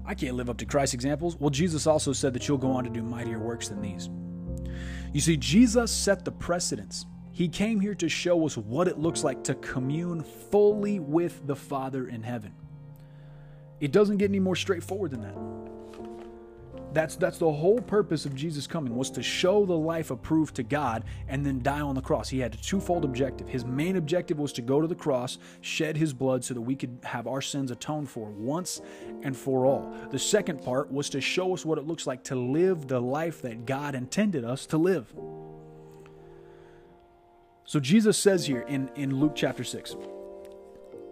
I 0.05 0.15
can't 0.15 0.35
live 0.35 0.49
up 0.49 0.57
to 0.57 0.65
Christ's 0.65 0.93
examples. 0.93 1.37
Well, 1.37 1.49
Jesus 1.49 1.85
also 1.85 2.13
said 2.13 2.33
that 2.33 2.47
you'll 2.47 2.57
go 2.57 2.71
on 2.71 2.85
to 2.85 2.89
do 2.89 3.03
mightier 3.03 3.39
works 3.39 3.67
than 3.67 3.81
these. 3.81 4.09
You 5.13 5.19
see, 5.19 5.35
Jesus 5.35 5.91
set 5.91 6.23
the 6.23 6.31
precedence. 6.31 7.05
He 7.39 7.47
came 7.47 7.79
here 7.79 7.95
to 7.95 8.09
show 8.09 8.45
us 8.45 8.57
what 8.57 8.89
it 8.89 8.99
looks 8.99 9.23
like 9.23 9.45
to 9.45 9.55
commune 9.55 10.23
fully 10.23 10.99
with 10.99 11.47
the 11.47 11.55
Father 11.55 12.09
in 12.09 12.21
heaven. 12.21 12.51
It 13.79 13.93
doesn't 13.93 14.17
get 14.17 14.29
any 14.29 14.41
more 14.41 14.57
straightforward 14.57 15.11
than 15.11 15.21
that. 15.21 16.93
That's 16.93 17.15
that's 17.15 17.37
the 17.37 17.49
whole 17.49 17.79
purpose 17.79 18.25
of 18.25 18.35
Jesus 18.35 18.67
coming 18.67 18.93
was 18.93 19.09
to 19.11 19.23
show 19.23 19.65
the 19.65 19.77
life 19.77 20.11
approved 20.11 20.53
to 20.57 20.63
God 20.63 21.05
and 21.29 21.45
then 21.45 21.63
die 21.63 21.79
on 21.79 21.95
the 21.95 22.01
cross. 22.01 22.27
He 22.27 22.39
had 22.39 22.55
a 22.55 22.57
twofold 22.57 23.05
objective. 23.05 23.47
His 23.47 23.63
main 23.63 23.95
objective 23.95 24.37
was 24.37 24.51
to 24.51 24.61
go 24.61 24.81
to 24.81 24.87
the 24.87 24.93
cross, 24.93 25.37
shed 25.61 25.95
his 25.95 26.11
blood 26.11 26.43
so 26.43 26.53
that 26.55 26.61
we 26.61 26.75
could 26.75 26.99
have 27.05 27.25
our 27.25 27.41
sins 27.41 27.71
atoned 27.71 28.09
for 28.09 28.29
once 28.31 28.81
and 29.23 29.37
for 29.37 29.65
all. 29.65 29.95
The 30.11 30.19
second 30.19 30.61
part 30.61 30.91
was 30.91 31.09
to 31.11 31.21
show 31.21 31.53
us 31.53 31.63
what 31.63 31.77
it 31.77 31.87
looks 31.87 32.05
like 32.05 32.21
to 32.25 32.35
live 32.35 32.89
the 32.89 32.99
life 32.99 33.41
that 33.43 33.65
God 33.65 33.95
intended 33.95 34.43
us 34.43 34.65
to 34.65 34.77
live. 34.77 35.13
So 37.69 37.79
Jesus 37.79 38.17
says 38.17 38.47
here 38.47 38.61
in, 38.61 38.89
in 38.95 39.19
Luke 39.19 39.33
chapter 39.35 39.63
6, 39.63 39.95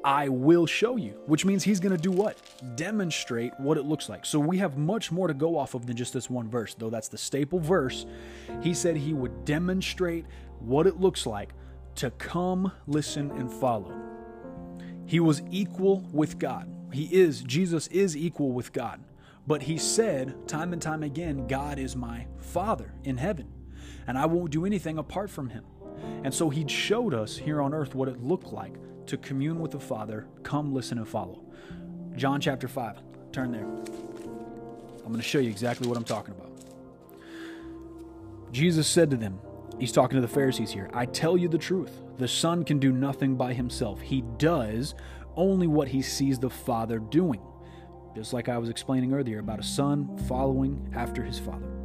I 0.04 0.28
will 0.28 0.66
show 0.66 0.96
you, 0.96 1.22
which 1.28 1.46
means 1.46 1.64
he's 1.64 1.80
going 1.80 1.96
to 1.96 2.02
do 2.02 2.10
what? 2.10 2.36
Demonstrate 2.76 3.54
what 3.60 3.78
it 3.78 3.86
looks 3.86 4.10
like. 4.10 4.26
So 4.26 4.40
we 4.40 4.58
have 4.58 4.76
much 4.76 5.12
more 5.12 5.28
to 5.28 5.36
go 5.36 5.56
off 5.56 5.76
of 5.76 5.86
than 5.86 5.96
just 5.96 6.14
this 6.14 6.32
one 6.32 6.50
verse, 6.50 6.74
though 6.74 6.90
that's 6.90 7.10
the 7.10 7.18
staple 7.20 7.60
verse. 7.60 8.08
He 8.64 8.74
said 8.74 8.98
he 8.98 9.14
would 9.14 9.46
demonstrate 9.46 10.26
what 10.58 10.88
it 10.88 11.00
looks 11.00 11.28
like 11.28 11.54
to 11.94 12.10
come, 12.10 12.72
listen, 12.88 13.30
and 13.30 13.54
follow. 13.54 13.94
He 15.06 15.20
was 15.20 15.44
equal 15.52 16.10
with 16.12 16.40
God. 16.40 16.74
He 16.92 17.04
is, 17.14 17.44
Jesus 17.44 17.86
is 17.90 18.18
equal 18.18 18.52
with 18.52 18.74
God. 18.74 19.04
But 19.46 19.62
he 19.62 19.78
said 19.78 20.48
time 20.48 20.74
and 20.74 20.82
time 20.82 21.04
again, 21.04 21.46
God 21.46 21.78
is 21.78 21.96
my 21.96 22.26
Father 22.40 22.96
in 23.04 23.18
heaven, 23.18 23.48
and 24.08 24.18
I 24.18 24.26
won't 24.26 24.50
do 24.50 24.66
anything 24.66 24.98
apart 24.98 25.30
from 25.30 25.50
him. 25.50 25.64
And 26.24 26.34
so 26.34 26.50
he 26.50 26.68
showed 26.68 27.14
us 27.14 27.38
here 27.38 27.62
on 27.62 27.74
earth 27.74 27.96
what 27.96 28.08
it 28.08 28.22
looked 28.24 28.52
like 28.54 28.74
to 29.08 29.18
commune 29.18 29.60
with 29.60 29.72
the 29.72 29.80
Father, 29.80 30.28
come 30.44 30.74
listen 30.74 30.98
and 30.98 31.08
follow. 31.08 31.44
John 32.16 32.42
chapter 32.42 32.68
5. 32.68 32.98
Turn 33.32 33.52
there. 33.52 33.64
I'm 33.64 35.14
going 35.14 35.18
to 35.18 35.22
show 35.22 35.40
you 35.40 35.50
exactly 35.50 35.88
what 35.88 35.98
I'm 35.98 36.04
talking 36.04 36.34
about. 36.36 36.52
Jesus 38.52 38.88
said 38.88 39.10
to 39.12 39.18
them, 39.18 39.40
He's 39.80 39.92
talking 39.92 40.16
to 40.16 40.22
the 40.22 40.28
Pharisees 40.28 40.72
here. 40.72 40.90
I 40.94 41.06
tell 41.06 41.38
you 41.38 41.48
the 41.48 41.58
truth. 41.58 42.02
The 42.18 42.28
Son 42.28 42.64
can 42.64 42.80
do 42.80 42.92
nothing 42.92 43.36
by 43.36 43.54
himself. 43.54 44.02
He 44.02 44.24
does 44.38 44.96
only 45.36 45.68
what 45.68 45.88
he 45.88 46.02
sees 46.02 46.40
the 46.40 46.50
Father 46.50 46.98
doing. 46.98 47.40
Just 48.18 48.34
like 48.34 48.50
I 48.50 48.58
was 48.58 48.70
explaining 48.70 49.14
earlier 49.14 49.38
about 49.38 49.60
a 49.60 49.64
son 49.64 50.18
following 50.28 50.92
after 50.96 51.24
his 51.24 51.38
father. 51.38 51.77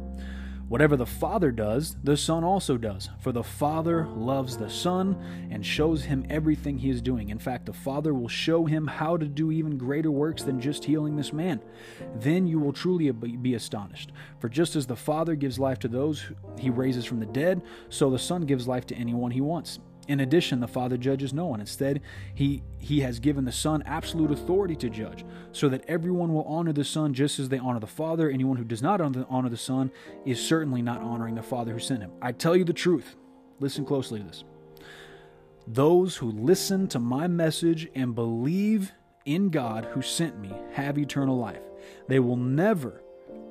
Whatever 0.69 0.95
the 0.97 1.05
Father 1.05 1.51
does, 1.51 1.97
the 2.03 2.17
Son 2.17 2.43
also 2.43 2.77
does. 2.77 3.09
For 3.19 3.31
the 3.31 3.43
Father 3.43 4.07
loves 4.07 4.57
the 4.57 4.69
Son 4.69 5.15
and 5.51 5.63
shows 5.63 6.03
him 6.03 6.25
everything 6.29 6.77
he 6.77 6.89
is 6.89 7.01
doing. 7.01 7.29
In 7.29 7.37
fact, 7.37 7.65
the 7.65 7.73
Father 7.73 8.13
will 8.13 8.27
show 8.27 8.65
him 8.65 8.87
how 8.87 9.17
to 9.17 9.27
do 9.27 9.51
even 9.51 9.77
greater 9.77 10.09
works 10.09 10.41
than 10.41 10.59
just 10.59 10.85
healing 10.85 11.15
this 11.15 11.33
man. 11.33 11.61
Then 12.15 12.47
you 12.47 12.59
will 12.59 12.73
truly 12.73 13.11
be 13.11 13.55
astonished. 13.55 14.13
For 14.39 14.49
just 14.49 14.75
as 14.75 14.87
the 14.87 14.95
Father 14.95 15.35
gives 15.35 15.59
life 15.59 15.79
to 15.79 15.87
those 15.87 16.23
he 16.57 16.69
raises 16.69 17.05
from 17.05 17.19
the 17.19 17.25
dead, 17.27 17.61
so 17.89 18.09
the 18.09 18.17
Son 18.17 18.41
gives 18.41 18.67
life 18.67 18.87
to 18.87 18.95
anyone 18.95 19.31
he 19.31 19.41
wants. 19.41 19.79
In 20.07 20.19
addition, 20.19 20.59
the 20.59 20.67
Father 20.67 20.97
judges 20.97 21.33
no 21.33 21.45
one. 21.45 21.61
Instead, 21.61 22.01
he, 22.35 22.61
he 22.77 22.99
has 23.01 23.19
given 23.19 23.45
the 23.45 23.51
Son 23.51 23.81
absolute 23.85 24.31
authority 24.31 24.75
to 24.75 24.89
judge, 24.89 25.23
so 25.51 25.69
that 25.69 25.85
everyone 25.87 26.33
will 26.33 26.43
honor 26.43 26.73
the 26.73 26.83
Son 26.83 27.13
just 27.13 27.39
as 27.39 27.49
they 27.49 27.57
honor 27.57 27.79
the 27.79 27.87
Father. 27.87 28.29
Anyone 28.29 28.57
who 28.57 28.65
does 28.65 28.81
not 28.81 28.99
honor 28.99 29.49
the 29.49 29.57
Son 29.57 29.91
is 30.25 30.45
certainly 30.45 30.81
not 30.81 31.01
honoring 31.01 31.35
the 31.35 31.41
Father 31.41 31.71
who 31.71 31.79
sent 31.79 32.01
him. 32.01 32.11
I 32.21 32.33
tell 32.33 32.55
you 32.55 32.65
the 32.65 32.73
truth. 32.73 33.15
Listen 33.59 33.85
closely 33.85 34.19
to 34.19 34.25
this. 34.25 34.43
Those 35.67 36.17
who 36.17 36.31
listen 36.31 36.89
to 36.89 36.99
my 36.99 37.27
message 37.27 37.87
and 37.95 38.13
believe 38.13 38.91
in 39.25 39.49
God 39.49 39.85
who 39.85 40.01
sent 40.01 40.37
me 40.37 40.51
have 40.73 40.97
eternal 40.97 41.37
life. 41.37 41.61
They 42.09 42.19
will 42.19 42.35
never 42.35 43.01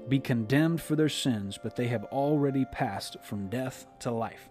be 0.09 0.19
condemned 0.19 0.83
for 0.83 0.97
their 0.97 1.09
sins, 1.09 1.59
but 1.63 1.77
they 1.77 1.87
have 1.89 2.05
already 2.05 2.67
passed 2.73 3.17
from 3.25 3.49
death 3.49 3.87
to 4.01 4.11
life. 4.11 4.51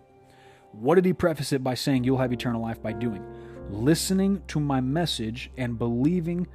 What 0.71 0.95
did 0.95 1.05
he 1.05 1.13
preface 1.13 1.53
it 1.53 1.63
by 1.63 1.73
saying 1.73 2.03
you'll 2.03 2.17
have 2.17 2.33
eternal 2.33 2.61
life 2.61 2.81
by 2.81 2.93
doing? 2.93 3.25
Listening 3.69 4.41
to 4.47 4.59
my 4.59 4.81
message 4.81 5.51
and 5.57 5.77
believing 5.77 6.47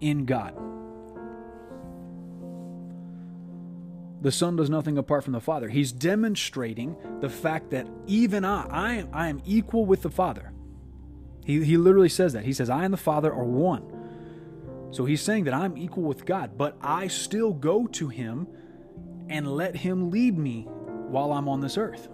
in 0.00 0.24
God. 0.24 0.54
The 4.20 4.32
Son 4.32 4.56
does 4.56 4.68
nothing 4.68 4.98
apart 4.98 5.22
from 5.22 5.32
the 5.32 5.40
Father. 5.40 5.68
He's 5.68 5.92
demonstrating 5.92 6.96
the 7.20 7.28
fact 7.28 7.70
that 7.70 7.86
even 8.06 8.44
I, 8.44 8.66
I 8.68 8.92
am, 8.94 9.08
I 9.12 9.28
am 9.28 9.40
equal 9.44 9.86
with 9.86 10.02
the 10.02 10.10
Father. 10.10 10.52
He, 11.44 11.62
he 11.64 11.76
literally 11.76 12.08
says 12.08 12.32
that. 12.32 12.44
He 12.44 12.52
says, 12.52 12.68
I 12.68 12.84
and 12.84 12.92
the 12.92 12.98
Father 12.98 13.32
are 13.32 13.44
one. 13.44 13.94
So 14.90 15.04
he's 15.04 15.22
saying 15.22 15.44
that 15.44 15.54
I'm 15.54 15.76
equal 15.76 16.02
with 16.02 16.24
God, 16.24 16.58
but 16.58 16.76
I 16.80 17.06
still 17.06 17.52
go 17.52 17.86
to 17.88 18.08
him 18.08 18.48
and 19.28 19.46
let 19.46 19.76
him 19.76 20.10
lead 20.10 20.36
me 20.36 20.62
while 20.62 21.32
I'm 21.32 21.48
on 21.48 21.60
this 21.60 21.78
earth. 21.78 22.08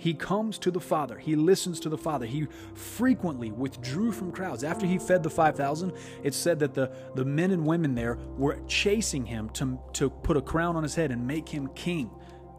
He 0.00 0.14
comes 0.14 0.56
to 0.60 0.70
the 0.70 0.80
Father. 0.80 1.18
He 1.18 1.36
listens 1.36 1.78
to 1.80 1.90
the 1.90 1.98
Father. 1.98 2.24
He 2.24 2.48
frequently 2.72 3.50
withdrew 3.50 4.12
from 4.12 4.32
crowds. 4.32 4.64
After 4.64 4.86
he 4.86 4.98
fed 4.98 5.22
the 5.22 5.28
5,000, 5.28 5.92
it 6.22 6.32
said 6.32 6.58
that 6.60 6.72
the, 6.72 6.90
the 7.16 7.24
men 7.26 7.50
and 7.50 7.66
women 7.66 7.94
there 7.94 8.16
were 8.38 8.58
chasing 8.66 9.26
him 9.26 9.50
to, 9.50 9.78
to 9.92 10.08
put 10.08 10.38
a 10.38 10.40
crown 10.40 10.74
on 10.74 10.82
his 10.82 10.94
head 10.94 11.10
and 11.10 11.26
make 11.26 11.46
him 11.46 11.68
king 11.74 12.10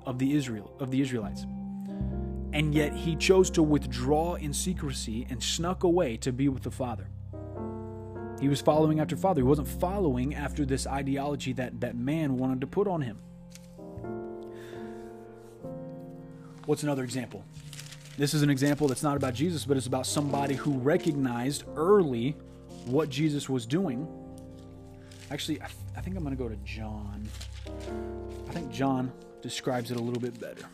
of 0.06 0.20
the 0.20 0.36
Israel 0.36 0.72
of 0.80 0.92
the 0.92 1.02
Israelites. 1.02 1.48
And 2.54 2.76
yet 2.76 2.94
he 2.94 3.16
chose 3.16 3.50
to 3.52 3.64
withdraw 3.64 4.36
in 4.36 4.54
secrecy 4.54 5.26
and 5.32 5.42
snuck 5.42 5.84
away 5.84 6.18
to 6.18 6.32
be 6.32 6.48
with 6.48 6.62
the 6.62 6.70
Father. 6.70 7.08
He 8.40 8.50
was 8.50 8.62
following 8.62 9.00
after 9.00 9.18
Father. 9.18 9.42
He 9.42 9.48
wasn't 9.48 9.68
following 9.68 10.36
after 10.36 10.64
this 10.64 10.86
ideology 10.86 11.54
that, 11.54 11.82
that 11.82 11.96
man 11.96 12.38
wanted 12.38 12.62
to 12.62 12.68
put 12.68 12.88
on 12.88 13.02
him. 13.02 13.18
What's 16.66 16.84
another 16.84 17.04
example? 17.04 17.44
This 18.18 18.34
is 18.34 18.44
an 18.44 18.50
example 18.50 18.88
that's 18.88 19.04
not 19.04 19.18
about 19.18 19.34
Jesus, 19.34 19.66
but 19.66 19.78
it's 19.78 19.88
about 19.88 20.06
somebody 20.06 20.56
who 20.56 20.74
recognized 20.74 21.64
early 21.76 22.36
what 22.86 23.10
Jesus 23.10 23.50
was 23.50 23.66
doing. 23.66 24.08
Actually, 25.32 25.62
I, 25.62 25.66
th- 25.66 25.78
I 25.96 26.02
think 26.02 26.18
I'm 26.18 26.24
going 26.24 26.36
to 26.36 26.44
go 26.44 26.50
to 26.50 26.58
John. 26.58 27.28
I 28.48 28.52
think 28.52 28.72
John 28.72 29.12
describes 29.42 29.92
it 29.92 29.98
a 29.98 30.02
little 30.02 30.22
bit 30.22 30.40
better. 30.40 30.66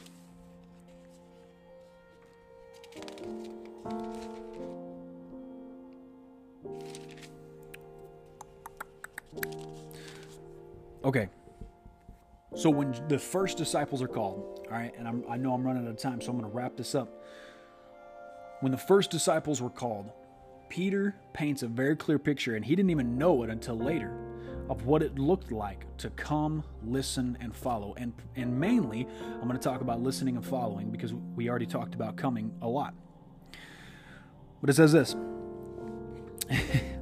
Okay. 11.05 11.29
So 12.55 12.69
when 12.69 12.95
the 13.07 13.19
first 13.19 13.57
disciples 13.57 14.01
are 14.01 14.07
called, 14.07 14.61
all 14.65 14.77
right, 14.77 14.93
and 14.97 15.07
I'm, 15.07 15.23
I 15.29 15.37
know 15.37 15.53
I'm 15.53 15.63
running 15.63 15.83
out 15.83 15.89
of 15.89 15.97
time, 15.97 16.21
so 16.21 16.31
I'm 16.31 16.39
going 16.39 16.49
to 16.49 16.55
wrap 16.55 16.77
this 16.77 16.95
up. 16.95 17.23
When 18.61 18.71
the 18.71 18.77
first 18.77 19.11
disciples 19.11 19.61
were 19.61 19.69
called, 19.69 20.11
Peter 20.69 21.15
paints 21.33 21.63
a 21.63 21.67
very 21.67 21.95
clear 21.95 22.17
picture, 22.17 22.55
and 22.55 22.65
he 22.65 22.75
didn't 22.75 22.89
even 22.89 23.17
know 23.17 23.43
it 23.43 23.49
until 23.49 23.77
later, 23.77 24.17
of 24.69 24.85
what 24.85 25.01
it 25.03 25.19
looked 25.19 25.51
like 25.51 25.85
to 25.97 26.09
come, 26.11 26.63
listen, 26.83 27.37
and 27.39 27.55
follow. 27.55 27.93
And, 27.97 28.13
and 28.35 28.59
mainly, 28.59 29.07
I'm 29.33 29.47
going 29.47 29.57
to 29.57 29.59
talk 29.59 29.81
about 29.81 30.01
listening 30.01 30.35
and 30.35 30.45
following 30.45 30.89
because 30.89 31.13
we 31.13 31.49
already 31.49 31.65
talked 31.65 31.95
about 31.95 32.15
coming 32.15 32.53
a 32.61 32.67
lot. 32.67 32.93
But 34.61 34.69
it 34.69 34.73
says 34.73 34.91
this. 34.91 35.15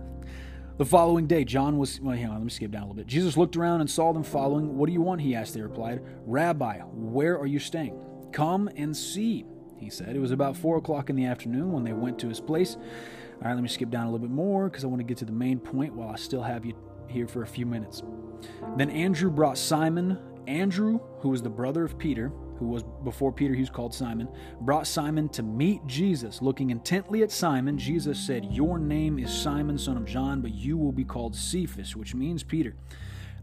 the 0.77 0.85
following 0.85 1.27
day, 1.27 1.43
John 1.43 1.77
was. 1.77 1.99
Well, 2.01 2.15
hang 2.15 2.27
on, 2.27 2.35
let 2.35 2.43
me 2.43 2.49
skip 2.49 2.71
down 2.71 2.83
a 2.83 2.85
little 2.85 2.95
bit. 2.95 3.07
Jesus 3.07 3.37
looked 3.37 3.55
around 3.55 3.81
and 3.81 3.89
saw 3.89 4.11
them 4.13 4.23
following. 4.23 4.77
What 4.77 4.87
do 4.87 4.93
you 4.93 5.01
want? 5.01 5.21
He 5.21 5.35
asked. 5.35 5.53
They 5.53 5.61
replied, 5.61 6.01
Rabbi, 6.25 6.79
where 6.79 7.37
are 7.37 7.45
you 7.45 7.59
staying? 7.59 7.99
Come 8.31 8.69
and 8.75 8.95
see, 8.95 9.45
he 9.77 9.89
said. 9.89 10.15
It 10.15 10.19
was 10.19 10.31
about 10.31 10.57
four 10.57 10.77
o'clock 10.77 11.09
in 11.09 11.15
the 11.15 11.25
afternoon 11.25 11.71
when 11.71 11.83
they 11.83 11.93
went 11.93 12.19
to 12.19 12.29
his 12.29 12.41
place. 12.41 12.75
All 12.75 13.47
right, 13.47 13.53
let 13.53 13.63
me 13.63 13.69
skip 13.69 13.89
down 13.89 14.07
a 14.07 14.11
little 14.11 14.27
bit 14.27 14.33
more 14.33 14.69
because 14.69 14.83
I 14.83 14.87
want 14.87 14.99
to 14.99 15.05
get 15.05 15.17
to 15.17 15.25
the 15.25 15.31
main 15.31 15.59
point 15.59 15.93
while 15.93 16.09
I 16.09 16.15
still 16.15 16.43
have 16.43 16.65
you 16.65 16.73
here 17.07 17.27
for 17.27 17.43
a 17.43 17.47
few 17.47 17.65
minutes. 17.65 18.01
Then 18.77 18.89
Andrew 18.89 19.29
brought 19.29 19.57
Simon, 19.57 20.17
Andrew, 20.47 20.99
who 21.19 21.29
was 21.29 21.41
the 21.41 21.49
brother 21.49 21.83
of 21.83 21.97
Peter, 21.97 22.31
who 22.57 22.67
was 22.67 22.83
before 23.03 23.31
Peter, 23.31 23.53
he 23.53 23.61
was 23.61 23.69
called 23.69 23.93
Simon, 23.93 24.27
brought 24.61 24.87
Simon 24.87 25.29
to 25.29 25.43
meet 25.43 25.85
Jesus. 25.87 26.41
Looking 26.41 26.69
intently 26.69 27.23
at 27.23 27.31
Simon, 27.31 27.77
Jesus 27.77 28.19
said, 28.19 28.45
Your 28.45 28.79
name 28.79 29.19
is 29.19 29.31
Simon, 29.31 29.77
son 29.77 29.97
of 29.97 30.05
John, 30.05 30.41
but 30.41 30.53
you 30.53 30.77
will 30.77 30.91
be 30.91 31.03
called 31.03 31.35
Cephas, 31.35 31.95
which 31.95 32.15
means 32.15 32.43
Peter. 32.43 32.75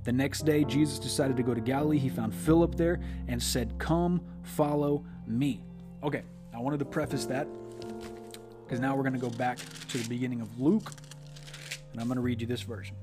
The 0.05 0.13
next 0.13 0.45
day, 0.45 0.65
Jesus 0.65 0.99
decided 0.99 1.37
to 1.37 1.43
go 1.43 1.55
to 1.55 1.61
Galilee. 1.61 1.99
He 1.99 2.09
found 2.09 2.35
Philip 2.35 2.75
there 2.75 3.01
and 3.29 3.41
said, 3.41 3.79
Come, 3.79 4.21
follow 4.43 5.05
me. 5.27 5.63
Okay, 6.03 6.23
I 6.53 6.59
wanted 6.59 6.79
to 6.81 6.85
preface 6.85 7.27
that 7.27 7.47
because 8.65 8.81
now 8.81 8.97
we're 8.97 9.03
going 9.03 9.13
to 9.13 9.19
go 9.19 9.31
back 9.31 9.59
to 9.89 9.99
the 9.99 10.09
beginning 10.09 10.41
of 10.41 10.59
Luke, 10.59 10.93
and 11.93 12.01
I'm 12.01 12.07
going 12.07 12.17
to 12.17 12.23
read 12.23 12.41
you 12.41 12.47
this 12.47 12.63
version. 12.63 12.97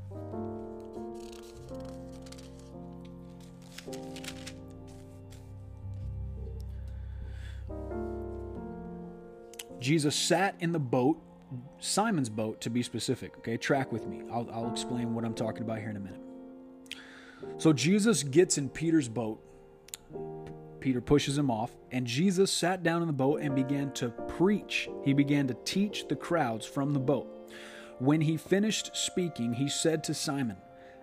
Jesus 9.79 10.15
sat 10.15 10.55
in 10.59 10.71
the 10.71 10.79
boat, 10.79 11.21
Simon's 11.79 12.29
boat 12.29 12.61
to 12.61 12.69
be 12.69 12.83
specific. 12.83 13.37
Okay, 13.37 13.57
track 13.57 13.91
with 13.91 14.05
me. 14.05 14.23
I'll, 14.31 14.49
I'll 14.51 14.71
explain 14.71 15.13
what 15.13 15.23
I'm 15.23 15.33
talking 15.33 15.63
about 15.63 15.79
here 15.79 15.89
in 15.89 15.95
a 15.95 15.99
minute. 15.99 16.21
So 17.57 17.73
Jesus 17.73 18.23
gets 18.23 18.57
in 18.57 18.69
Peter's 18.69 19.07
boat. 19.07 19.41
Peter 20.79 21.01
pushes 21.01 21.37
him 21.37 21.51
off, 21.51 21.75
and 21.91 22.05
Jesus 22.05 22.51
sat 22.51 22.83
down 22.83 23.01
in 23.01 23.07
the 23.07 23.13
boat 23.13 23.41
and 23.41 23.53
began 23.53 23.91
to 23.93 24.09
preach. 24.09 24.89
He 25.03 25.13
began 25.13 25.47
to 25.47 25.53
teach 25.65 26.07
the 26.07 26.15
crowds 26.15 26.65
from 26.65 26.93
the 26.93 26.99
boat. 26.99 27.27
When 27.99 28.21
he 28.21 28.37
finished 28.37 28.95
speaking, 28.95 29.53
he 29.53 29.67
said 29.67 30.03
to 30.05 30.13
Simon, 30.13 30.57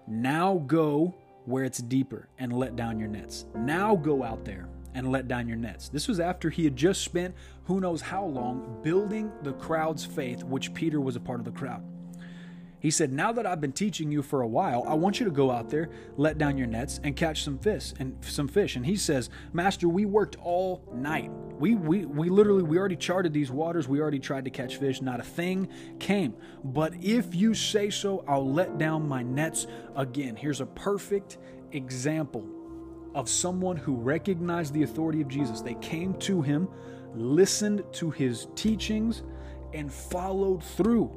Now 0.07 0.63
go 0.67 1.15
where 1.45 1.65
it's 1.65 1.79
deeper 1.79 2.29
and 2.39 2.53
let 2.53 2.75
down 2.75 2.99
your 2.99 3.09
nets. 3.09 3.45
Now 3.55 3.97
go 3.97 4.23
out 4.23 4.45
there 4.45 4.69
and 4.97 5.13
let 5.13 5.29
down 5.29 5.47
your 5.47 5.59
nets. 5.59 5.91
This 5.91 6.09
was 6.09 6.19
after 6.19 6.49
he 6.49 6.65
had 6.65 6.75
just 6.75 7.03
spent 7.03 7.35
who 7.65 7.81
knows 7.81 8.01
how 8.01 8.25
long 8.25 8.81
building 8.83 9.31
the 9.43 9.53
crowd's 9.53 10.07
faith, 10.07 10.43
which 10.43 10.73
Peter 10.73 11.01
was 11.01 11.17
a 11.17 11.21
part 11.21 11.39
of 11.39 11.45
the 11.45 11.53
crowd. 11.53 11.85
He 12.81 12.91
said, 12.91 13.13
Now 13.13 13.31
that 13.33 13.47
I've 13.47 13.61
been 13.61 13.73
teaching 13.73 14.11
you 14.11 14.23
for 14.23 14.41
a 14.41 14.49
while, 14.49 14.85
I 14.89 14.95
want 14.95 15.21
you 15.21 15.27
to 15.27 15.33
go 15.33 15.51
out 15.51 15.69
there, 15.69 15.91
let 16.17 16.39
down 16.39 16.57
your 16.57 16.67
nets, 16.67 16.99
and 17.03 17.15
catch 17.15 17.43
some 17.43 17.59
fish 17.59 17.93
and 17.99 18.17
some 18.25 18.49
fish. 18.49 18.77
And 18.77 18.87
he 18.87 18.97
says, 18.97 19.29
Master, 19.53 19.87
we 19.87 20.07
worked 20.07 20.37
all 20.37 20.83
night. 20.95 21.31
We 21.59 21.75
we 21.75 22.07
we 22.07 22.31
literally 22.31 22.63
we 22.63 22.79
already 22.79 22.97
charted 22.97 23.33
these 23.35 23.51
waters. 23.51 23.89
We 23.89 24.01
already 24.01 24.19
tried 24.19 24.45
to 24.45 24.51
catch 24.51 24.77
fish. 24.77 25.03
Not 25.03 25.21
a 25.21 25.25
thing 25.25 25.69
came. 25.99 26.35
But 26.65 26.95
if 27.03 27.35
you 27.35 27.55
say 27.55 27.91
so, 27.91 28.25
I'll 28.27 28.51
let 28.51 28.79
down 28.79 29.07
my 29.07 29.23
nets 29.23 29.67
again. 29.95 30.37
Here's 30.37 30.61
a 30.61 30.67
perfect 30.67 31.39
example 31.73 32.47
of 33.17 33.29
someone 33.29 33.77
who 33.79 33.95
recognized 33.97 34.75
the 34.75 34.83
authority 34.83 35.23
of 35.23 35.29
Jesus. 35.29 35.63
They 35.63 35.75
came 35.77 36.15
to 36.19 36.43
him, 36.43 36.69
listened 37.15 37.83
to 37.93 38.11
his 38.11 38.47
teachings, 38.55 39.23
and 39.73 39.91
followed 39.91 40.63
through. 40.63 41.11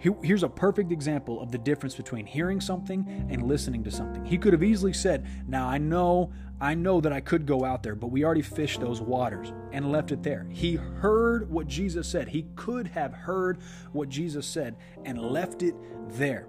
Here's 0.00 0.44
a 0.44 0.48
perfect 0.48 0.92
example 0.92 1.40
of 1.40 1.50
the 1.50 1.58
difference 1.58 1.96
between 1.96 2.24
hearing 2.24 2.60
something 2.60 3.26
and 3.30 3.42
listening 3.42 3.82
to 3.84 3.90
something. 3.90 4.24
He 4.24 4.38
could 4.38 4.52
have 4.52 4.62
easily 4.62 4.92
said, 4.92 5.26
"Now 5.48 5.66
I 5.66 5.78
know, 5.78 6.30
I 6.60 6.74
know 6.74 7.00
that 7.00 7.12
I 7.12 7.20
could 7.20 7.46
go 7.46 7.64
out 7.64 7.82
there, 7.82 7.96
but 7.96 8.12
we 8.12 8.24
already 8.24 8.42
fished 8.42 8.80
those 8.80 9.00
waters," 9.00 9.52
and 9.72 9.90
left 9.90 10.12
it 10.12 10.22
there. 10.22 10.46
He 10.50 10.76
heard 10.76 11.50
what 11.50 11.66
Jesus 11.66 12.06
said. 12.06 12.28
He 12.28 12.46
could 12.54 12.86
have 12.88 13.12
heard 13.12 13.58
what 13.92 14.08
Jesus 14.08 14.46
said 14.46 14.76
and 15.04 15.18
left 15.18 15.64
it 15.64 15.74
there. 16.10 16.46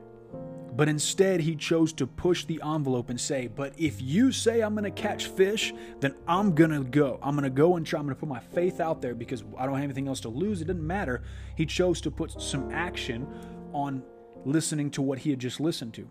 But 0.75 0.87
instead, 0.87 1.41
he 1.41 1.55
chose 1.55 1.93
to 1.93 2.07
push 2.07 2.45
the 2.45 2.61
envelope 2.63 3.09
and 3.09 3.19
say, 3.19 3.47
But 3.47 3.73
if 3.77 4.01
you 4.01 4.31
say 4.31 4.61
I'm 4.61 4.73
going 4.73 4.83
to 4.83 4.91
catch 4.91 5.27
fish, 5.27 5.73
then 5.99 6.15
I'm 6.27 6.53
going 6.53 6.71
to 6.71 6.83
go. 6.83 7.19
I'm 7.21 7.35
going 7.35 7.43
to 7.43 7.49
go 7.49 7.75
and 7.75 7.85
try. 7.85 7.99
I'm 7.99 8.05
going 8.05 8.15
to 8.15 8.19
put 8.19 8.29
my 8.29 8.39
faith 8.39 8.79
out 8.79 9.01
there 9.01 9.15
because 9.15 9.43
I 9.57 9.65
don't 9.65 9.75
have 9.75 9.83
anything 9.83 10.07
else 10.07 10.19
to 10.21 10.29
lose. 10.29 10.61
It 10.61 10.65
doesn't 10.65 10.85
matter. 10.85 11.23
He 11.55 11.65
chose 11.65 12.01
to 12.01 12.11
put 12.11 12.41
some 12.41 12.71
action 12.71 13.27
on 13.73 14.03
listening 14.45 14.91
to 14.91 15.01
what 15.01 15.19
he 15.19 15.29
had 15.31 15.39
just 15.39 15.59
listened 15.59 15.93
to. 15.95 16.07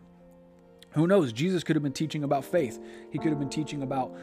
Who 0.93 1.07
knows? 1.07 1.33
Jesus 1.33 1.63
could 1.63 1.77
have 1.77 1.83
been 1.83 1.93
teaching 1.93 2.25
about 2.25 2.45
faith, 2.45 2.83
he 3.11 3.19
could 3.19 3.31
have 3.31 3.39
been 3.39 3.51
teaching 3.51 3.83
about 3.83 4.15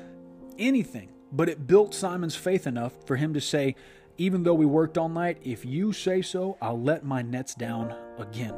anything. 0.58 1.10
But 1.32 1.50
it 1.50 1.68
built 1.68 1.94
Simon's 1.94 2.36
faith 2.36 2.68
enough 2.68 2.94
for 3.06 3.16
him 3.16 3.34
to 3.34 3.42
say, 3.42 3.76
Even 4.18 4.44
though 4.44 4.54
we 4.54 4.66
worked 4.66 4.98
all 4.98 5.10
night, 5.10 5.40
if 5.44 5.66
you 5.66 5.92
say 5.92 6.22
so, 6.22 6.58
I'll 6.62 6.80
let 6.80 7.04
my 7.04 7.22
nets 7.22 7.56
down 7.56 7.96
again. 8.18 8.56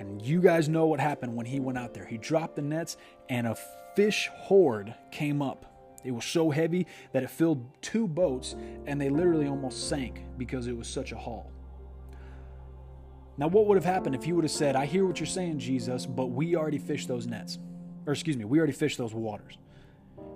And 0.00 0.22
you 0.22 0.40
guys 0.40 0.66
know 0.66 0.86
what 0.86 0.98
happened 0.98 1.36
when 1.36 1.44
he 1.44 1.60
went 1.60 1.76
out 1.76 1.92
there. 1.92 2.06
He 2.06 2.16
dropped 2.16 2.56
the 2.56 2.62
nets, 2.62 2.96
and 3.28 3.46
a 3.46 3.54
fish 3.94 4.30
horde 4.32 4.94
came 5.10 5.42
up. 5.42 5.66
It 6.02 6.12
was 6.12 6.24
so 6.24 6.48
heavy 6.48 6.86
that 7.12 7.22
it 7.22 7.28
filled 7.28 7.66
two 7.82 8.08
boats, 8.08 8.56
and 8.86 8.98
they 8.98 9.10
literally 9.10 9.46
almost 9.46 9.90
sank 9.90 10.24
because 10.38 10.68
it 10.68 10.76
was 10.76 10.88
such 10.88 11.12
a 11.12 11.18
haul. 11.18 11.52
Now, 13.36 13.48
what 13.48 13.66
would 13.66 13.76
have 13.76 13.84
happened 13.84 14.14
if 14.14 14.24
he 14.24 14.32
would 14.32 14.44
have 14.44 14.50
said, 14.50 14.74
I 14.74 14.86
hear 14.86 15.04
what 15.04 15.20
you're 15.20 15.26
saying, 15.26 15.58
Jesus, 15.58 16.06
but 16.06 16.28
we 16.28 16.56
already 16.56 16.78
fished 16.78 17.06
those 17.06 17.26
nets? 17.26 17.58
Or, 18.06 18.14
excuse 18.14 18.38
me, 18.38 18.46
we 18.46 18.56
already 18.56 18.72
fished 18.72 18.96
those 18.96 19.12
waters. 19.12 19.58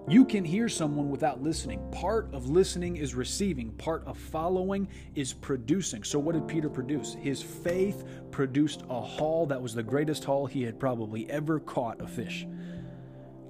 You 0.06 0.26
can 0.26 0.44
hear 0.44 0.68
someone 0.68 1.08
without 1.08 1.42
listening. 1.42 1.80
Part 1.90 2.28
of 2.34 2.50
listening 2.50 2.98
is 2.98 3.14
receiving, 3.14 3.70
part 3.72 4.04
of 4.04 4.18
following 4.18 4.86
is 5.14 5.32
producing. 5.32 6.04
So, 6.04 6.18
what 6.18 6.34
did 6.34 6.46
Peter 6.46 6.68
produce? 6.68 7.14
His 7.14 7.40
faith 7.40 8.04
produced 8.30 8.82
a 8.90 9.00
haul 9.00 9.46
that 9.46 9.62
was 9.62 9.74
the 9.74 9.82
greatest 9.82 10.22
haul 10.22 10.44
he 10.44 10.62
had 10.62 10.78
probably 10.78 11.30
ever 11.30 11.58
caught 11.58 12.02
a 12.02 12.06
fish. 12.06 12.46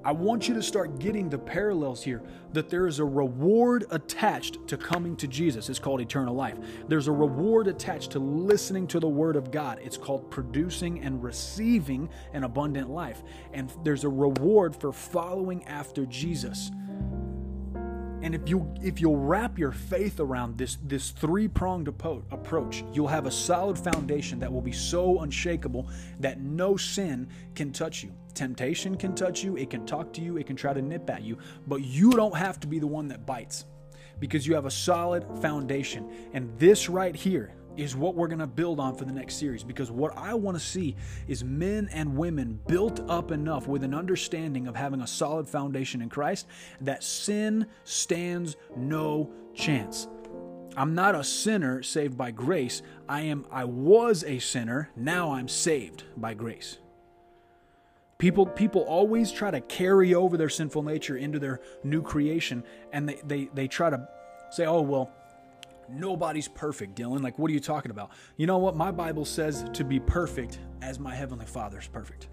I 0.05 0.13
want 0.13 0.49
you 0.49 0.55
to 0.55 0.63
start 0.63 0.99
getting 0.99 1.31
the 1.31 1.39
parallels 1.39 2.03
here 2.03 2.23
that 2.53 2.69
there 2.69 2.87
is 2.87 2.99
a 2.99 3.05
reward 3.05 3.87
attached 3.91 4.69
to 4.69 4.77
coming 4.77 5.17
to 5.17 5.27
Jesus. 5.27 5.71
It's 5.71 5.79
called 5.79 6.03
eternal 6.03 6.35
life. 6.35 6.59
There's 6.89 7.09
a 7.09 7.13
reward 7.13 7.69
attached 7.69 8.11
to 8.13 8.19
listening 8.19 8.87
to 8.89 9.01
the 9.01 9.09
Word 9.09 9.35
of 9.35 9.51
God. 9.51 9.81
It's 9.83 9.97
called 9.97 10.31
producing 10.31 11.01
and 11.01 11.23
receiving 11.23 12.11
an 12.35 12.45
abundant 12.45 12.91
life. 12.91 13.23
And 13.55 13.73
there's 13.83 14.05
a 14.05 14.09
reward 14.11 14.77
for 14.77 14.93
following 14.93 15.65
after 15.65 16.05
Jesus. 16.05 16.71
And 18.25 18.35
if 18.35 18.49
you 18.49 18.75
if 18.83 19.03
you'll 19.03 19.19
wrap 19.19 19.59
your 19.59 19.71
faith 19.71 20.19
around 20.19 20.57
this 20.57 20.79
this 20.83 21.11
three-pronged 21.11 21.89
approach, 21.89 22.83
you'll 22.95 23.07
have 23.07 23.27
a 23.27 23.31
solid 23.31 23.79
foundation 23.79 24.41
that 24.41 24.51
will 24.51 24.63
be 24.63 24.73
so 24.73 25.21
unshakable 25.21 25.91
that 26.21 26.41
no 26.41 26.75
sin 26.79 27.29
can 27.55 27.71
touch 27.71 28.03
you. 28.03 28.15
Temptation 28.33 28.97
can 28.97 29.15
touch 29.15 29.45
you, 29.45 29.59
it 29.59 29.69
can 29.69 29.85
talk 29.85 30.11
to 30.15 30.23
you, 30.23 30.39
it 30.39 30.47
can 30.47 30.57
try 30.57 30.73
to 30.73 30.81
nip 30.81 31.11
at 31.11 31.23
you, 31.23 31.37
but 31.67 31.83
you 31.83 32.13
don't 32.13 32.35
have 32.35 32.59
to 32.61 32.67
be 32.67 32.79
the 32.79 32.87
one 32.87 33.09
that 33.09 33.27
bites 33.27 33.67
because 34.21 34.47
you 34.47 34.55
have 34.55 34.65
a 34.65 34.71
solid 34.71 35.27
foundation. 35.43 36.11
And 36.33 36.51
this 36.59 36.89
right 36.89 37.15
here, 37.15 37.53
is 37.77 37.97
what 37.97 38.15
we're 38.15 38.29
going 38.29 38.39
to 38.39 38.47
build 38.47 38.79
on 38.81 38.95
for 38.95 39.05
the 39.05 39.13
next 39.13 39.37
series 39.37 39.65
because 39.65 39.91
what 39.91 40.17
I 40.17 40.35
want 40.35 40.57
to 40.57 40.63
see 40.63 40.97
is 41.27 41.45
men 41.45 41.89
and 41.93 42.17
women 42.17 42.61
built 42.67 43.01
up 43.09 43.31
enough 43.31 43.67
with 43.67 43.83
an 43.85 43.95
understanding 43.95 44.67
of 44.67 44.77
having 44.77 45.01
a 45.01 45.07
solid 45.07 45.49
foundation 45.49 46.01
in 46.01 46.09
Christ 46.09 46.47
that 46.81 47.03
sin 47.03 47.67
stands 47.85 48.57
no 48.77 49.31
chance. 49.55 50.09
I'm 50.77 50.95
not 50.95 51.15
a 51.15 51.23
sinner 51.23 51.83
saved 51.83 52.17
by 52.17 52.31
grace. 52.31 52.83
I 53.09 53.23
am 53.23 53.47
I 53.51 53.65
was 53.65 54.25
a 54.25 54.39
sinner, 54.39 54.91
now 54.97 55.33
I'm 55.33 55.49
saved 55.49 56.05
by 56.17 56.35
grace. 56.35 56.79
People 58.19 58.47
people 58.47 58.83
always 58.83 59.31
try 59.31 59.51
to 59.51 59.61
carry 59.61 60.15
over 60.15 60.37
their 60.37 60.49
sinful 60.49 60.83
nature 60.83 61.17
into 61.17 61.39
their 61.39 61.61
new 61.83 62.03
creation 62.03 62.65
and 62.93 63.09
they 63.09 63.21
they, 63.25 63.51
they 63.55 63.69
try 63.69 63.91
to 63.91 64.09
say, 64.51 64.67
"Oh, 64.67 64.81
well, 64.81 65.11
Nobody's 65.89 66.49
perfect, 66.49 66.97
Dylan. 66.97 67.23
Like, 67.23 67.39
what 67.39 67.51
are 67.51 67.55
you 67.55 67.61
talking 67.61 67.91
about? 67.91 68.11
You 68.37 68.47
know 68.47 68.59
what? 68.59 68.77
My 68.77 68.91
Bible 68.91 69.25
says 69.25 69.65
to 69.73 69.85
be 69.85 70.01
perfect 70.01 70.59
as 70.83 70.99
my 70.99 71.15
Heavenly 71.15 71.47
Father 71.47 71.79
is 71.79 71.87
perfect. 71.87 72.29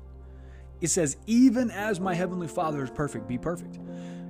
It 0.81 0.87
says, 0.89 1.17
even 1.27 1.69
as 1.71 1.99
my 1.99 2.13
Heavenly 2.13 2.47
Father 2.47 2.83
is 2.83 2.89
perfect, 2.89 3.27
be 3.27 3.37
perfect. 3.37 3.79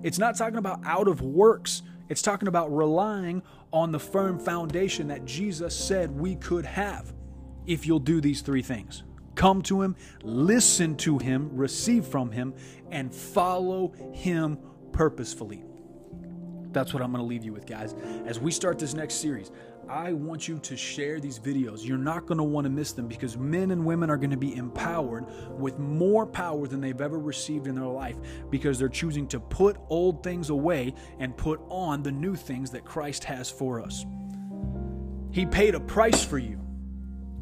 It's 0.04 0.20
not 0.20 0.36
talking 0.36 0.58
about 0.58 0.82
out 0.86 1.08
of 1.08 1.22
works, 1.22 1.84
it's 2.10 2.22
talking 2.22 2.48
about 2.48 2.76
relying 2.76 3.42
on 3.72 3.92
the 3.92 4.00
firm 4.00 4.38
foundation 4.38 5.08
that 5.08 5.24
Jesus 5.26 5.76
said 5.76 6.12
we 6.12 6.36
could 6.36 6.66
have 6.66 7.14
if 7.66 7.86
you'll 7.86 8.00
do 8.00 8.20
these 8.20 8.42
three 8.42 8.62
things 8.62 9.04
come 9.36 9.62
to 9.64 9.82
Him, 9.82 9.96
listen 10.24 10.96
to 10.98 11.18
Him, 11.18 11.50
receive 11.56 12.06
from 12.06 12.32
Him, 12.32 12.54
and 12.92 13.14
follow 13.14 13.94
Him 14.14 14.60
purposefully. 14.92 15.64
That's 16.72 16.94
what 16.94 17.04
I'm 17.04 17.12
going 17.12 17.24
to 17.24 17.28
leave 17.28 17.44
you 17.44 17.54
with, 17.54 17.66
guys. 17.66 17.96
As 18.26 18.40
we 18.40 18.52
start 18.52 18.80
this 18.80 18.94
next 18.94 19.16
series, 19.16 19.52
I 19.90 20.14
want 20.14 20.48
you 20.48 20.58
to 20.60 20.78
share 20.78 21.20
these 21.20 21.38
videos. 21.38 21.86
You're 21.86 21.98
not 21.98 22.26
going 22.26 22.38
to 22.38 22.44
want 22.44 22.66
to 22.66 22.70
miss 22.70 22.94
them 22.94 23.08
because 23.08 23.38
men 23.38 23.72
and 23.72 23.86
women 23.86 24.10
are 24.10 24.18
going 24.18 24.30
to 24.32 24.38
be 24.38 24.56
empowered 24.56 25.26
with 25.60 25.80
more 25.80 26.26
power 26.26 26.68
than 26.68 26.80
they've 26.80 27.02
ever 27.02 27.20
received 27.20 27.68
in 27.68 27.76
their 27.76 27.84
life 27.84 28.16
because 28.50 28.80
they're 28.80 28.88
choosing 28.90 29.28
to 29.28 29.40
put 29.40 29.78
old 29.90 30.24
things 30.24 30.50
away 30.50 30.94
and 31.20 31.36
put 31.36 31.60
on 31.68 32.04
the 32.04 32.12
new 32.12 32.36
things 32.36 32.72
that 32.72 32.86
Christ 32.86 33.26
has 33.26 33.52
for 33.52 33.82
us. 33.82 34.06
He 35.32 35.46
paid 35.46 35.76
a 35.76 35.80
price 35.80 36.24
for 36.24 36.38
you. 36.38 36.60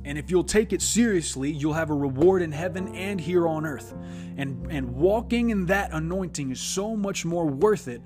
And 0.06 0.18
if 0.18 0.32
you'll 0.32 0.44
take 0.44 0.74
it 0.74 0.82
seriously, 0.82 1.52
you'll 1.52 1.74
have 1.74 1.90
a 1.90 1.94
reward 1.94 2.42
in 2.42 2.52
heaven 2.52 2.96
and 2.96 3.20
here 3.20 3.48
on 3.48 3.66
earth. 3.66 3.94
And, 4.38 4.72
and 4.72 4.96
walking 4.96 5.50
in 5.50 5.68
that 5.68 5.92
anointing 5.94 6.52
is 6.52 6.60
so 6.60 6.96
much 6.96 7.26
more 7.26 7.46
worth 7.46 7.88
it 7.88 8.02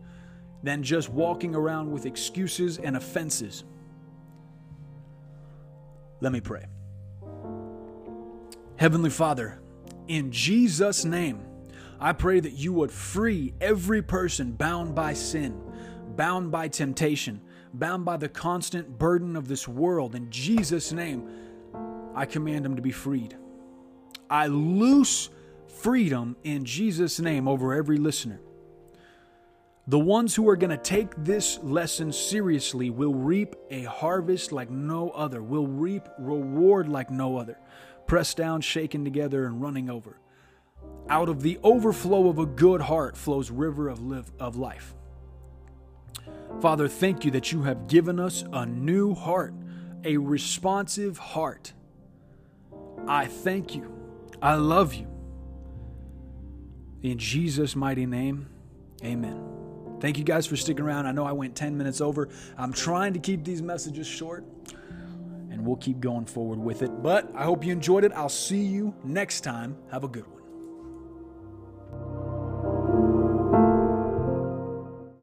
than 0.63 0.82
just 0.82 1.10
walking 1.10 1.54
around 1.54 1.91
with 1.91 2.06
excuses 2.06 2.78
and 2.78 2.95
offenses. 2.95 3.65
Let 6.21 6.32
me 6.32 6.39
pray. 6.39 6.65
Heavenly 8.78 9.10
Father, 9.10 9.60
in 10.08 10.32
Jesus' 10.32 11.06
name, 11.06 11.45
I 11.99 12.13
pray 12.13 12.39
that 12.39 12.54
you 12.54 12.73
would 12.73 12.91
free 12.91 13.54
every 13.62 14.02
person 14.02 14.54
bound 14.54 14.95
by 14.95 15.13
sin, 15.13 15.62
bound 16.15 16.52
by 16.52 16.69
temptation, 16.69 17.41
bound 17.73 18.06
by 18.06 18.17
the 18.17 18.30
constant 18.30 18.97
burden 18.97 19.36
of 19.36 19.47
this 19.47 19.67
world. 19.67 20.15
In 20.15 20.30
Jesus' 20.30 20.91
name, 20.91 21.30
I 22.15 22.26
command 22.26 22.63
them 22.63 22.76
to 22.76 22.82
be 22.82 22.91
freed. 22.91 23.38
I 24.30 24.47
loose 24.47 25.30
freedom 25.67 26.36
in 26.43 26.65
Jesus' 26.65 27.19
name 27.19 27.47
over 27.47 27.73
every 27.73 27.97
listener. 27.97 28.39
The 29.88 30.00
ones 30.00 30.34
who 30.34 30.48
are 30.48 30.56
going 30.56 30.69
to 30.69 30.78
take 30.78 31.13
this 31.17 31.60
lesson 31.62 32.13
seriously 32.13 32.89
will 32.89 33.13
reap 33.13 33.56
a 33.69 33.84
harvest 33.84 34.54
like 34.54 34.69
no 34.69 35.10
other, 35.10 35.43
will 35.43 35.67
reap 35.67 36.08
reward 36.17 36.88
like 36.88 37.12
no 37.12 37.38
other, 37.38 37.58
pressed 38.08 38.38
down, 38.38 38.62
shaken 38.62 39.04
together, 39.04 39.46
and 39.46 39.62
running 39.62 39.89
over. 39.89 40.19
Out 41.10 41.28
of 41.28 41.41
the 41.41 41.60
overflow 41.63 42.30
of 42.30 42.39
a 42.39 42.46
good 42.46 42.80
heart 42.80 43.17
flows 43.17 43.52
river 43.52 43.89
of, 43.89 44.00
live, 44.02 44.32
of 44.39 44.56
life. 44.56 44.96
Father, 46.62 46.88
thank 46.88 47.26
you 47.26 47.32
that 47.32 47.52
you 47.52 47.63
have 47.63 47.88
given 47.88 48.22
us 48.22 48.46
a 48.54 48.65
new 48.65 49.13
heart, 49.13 49.54
a 50.06 50.15
responsive 50.15 51.17
heart. 51.17 51.74
I 53.06 53.26
thank 53.26 53.76
you. 53.76 53.91
I 54.41 54.56
love 54.56 54.93
you. 54.93 55.08
In 57.02 57.17
Jesus' 57.17 57.76
mighty 57.76 58.06
name, 58.06 58.48
amen. 59.04 59.62
Thank 60.03 60.17
you 60.17 60.25
guys 60.25 60.45
for 60.45 60.57
sticking 60.57 60.83
around. 60.83 61.05
I 61.05 61.13
know 61.13 61.23
I 61.23 61.31
went 61.31 61.55
10 61.55 61.77
minutes 61.77 62.01
over. 62.01 62.27
I'm 62.57 62.73
trying 62.73 63.13
to 63.13 63.19
keep 63.19 63.45
these 63.45 63.61
messages 63.61 64.05
short, 64.05 64.43
and 65.49 65.65
we'll 65.65 65.77
keep 65.77 66.01
going 66.01 66.25
forward 66.25 66.59
with 66.59 66.81
it. 66.81 67.01
But 67.01 67.31
I 67.33 67.45
hope 67.45 67.63
you 67.63 67.71
enjoyed 67.71 68.03
it. 68.03 68.11
I'll 68.13 68.27
see 68.27 68.65
you 68.65 68.93
next 69.05 69.45
time. 69.45 69.77
Have 69.91 70.03
a 70.03 70.09
good 70.09 70.27
one. 70.27 70.42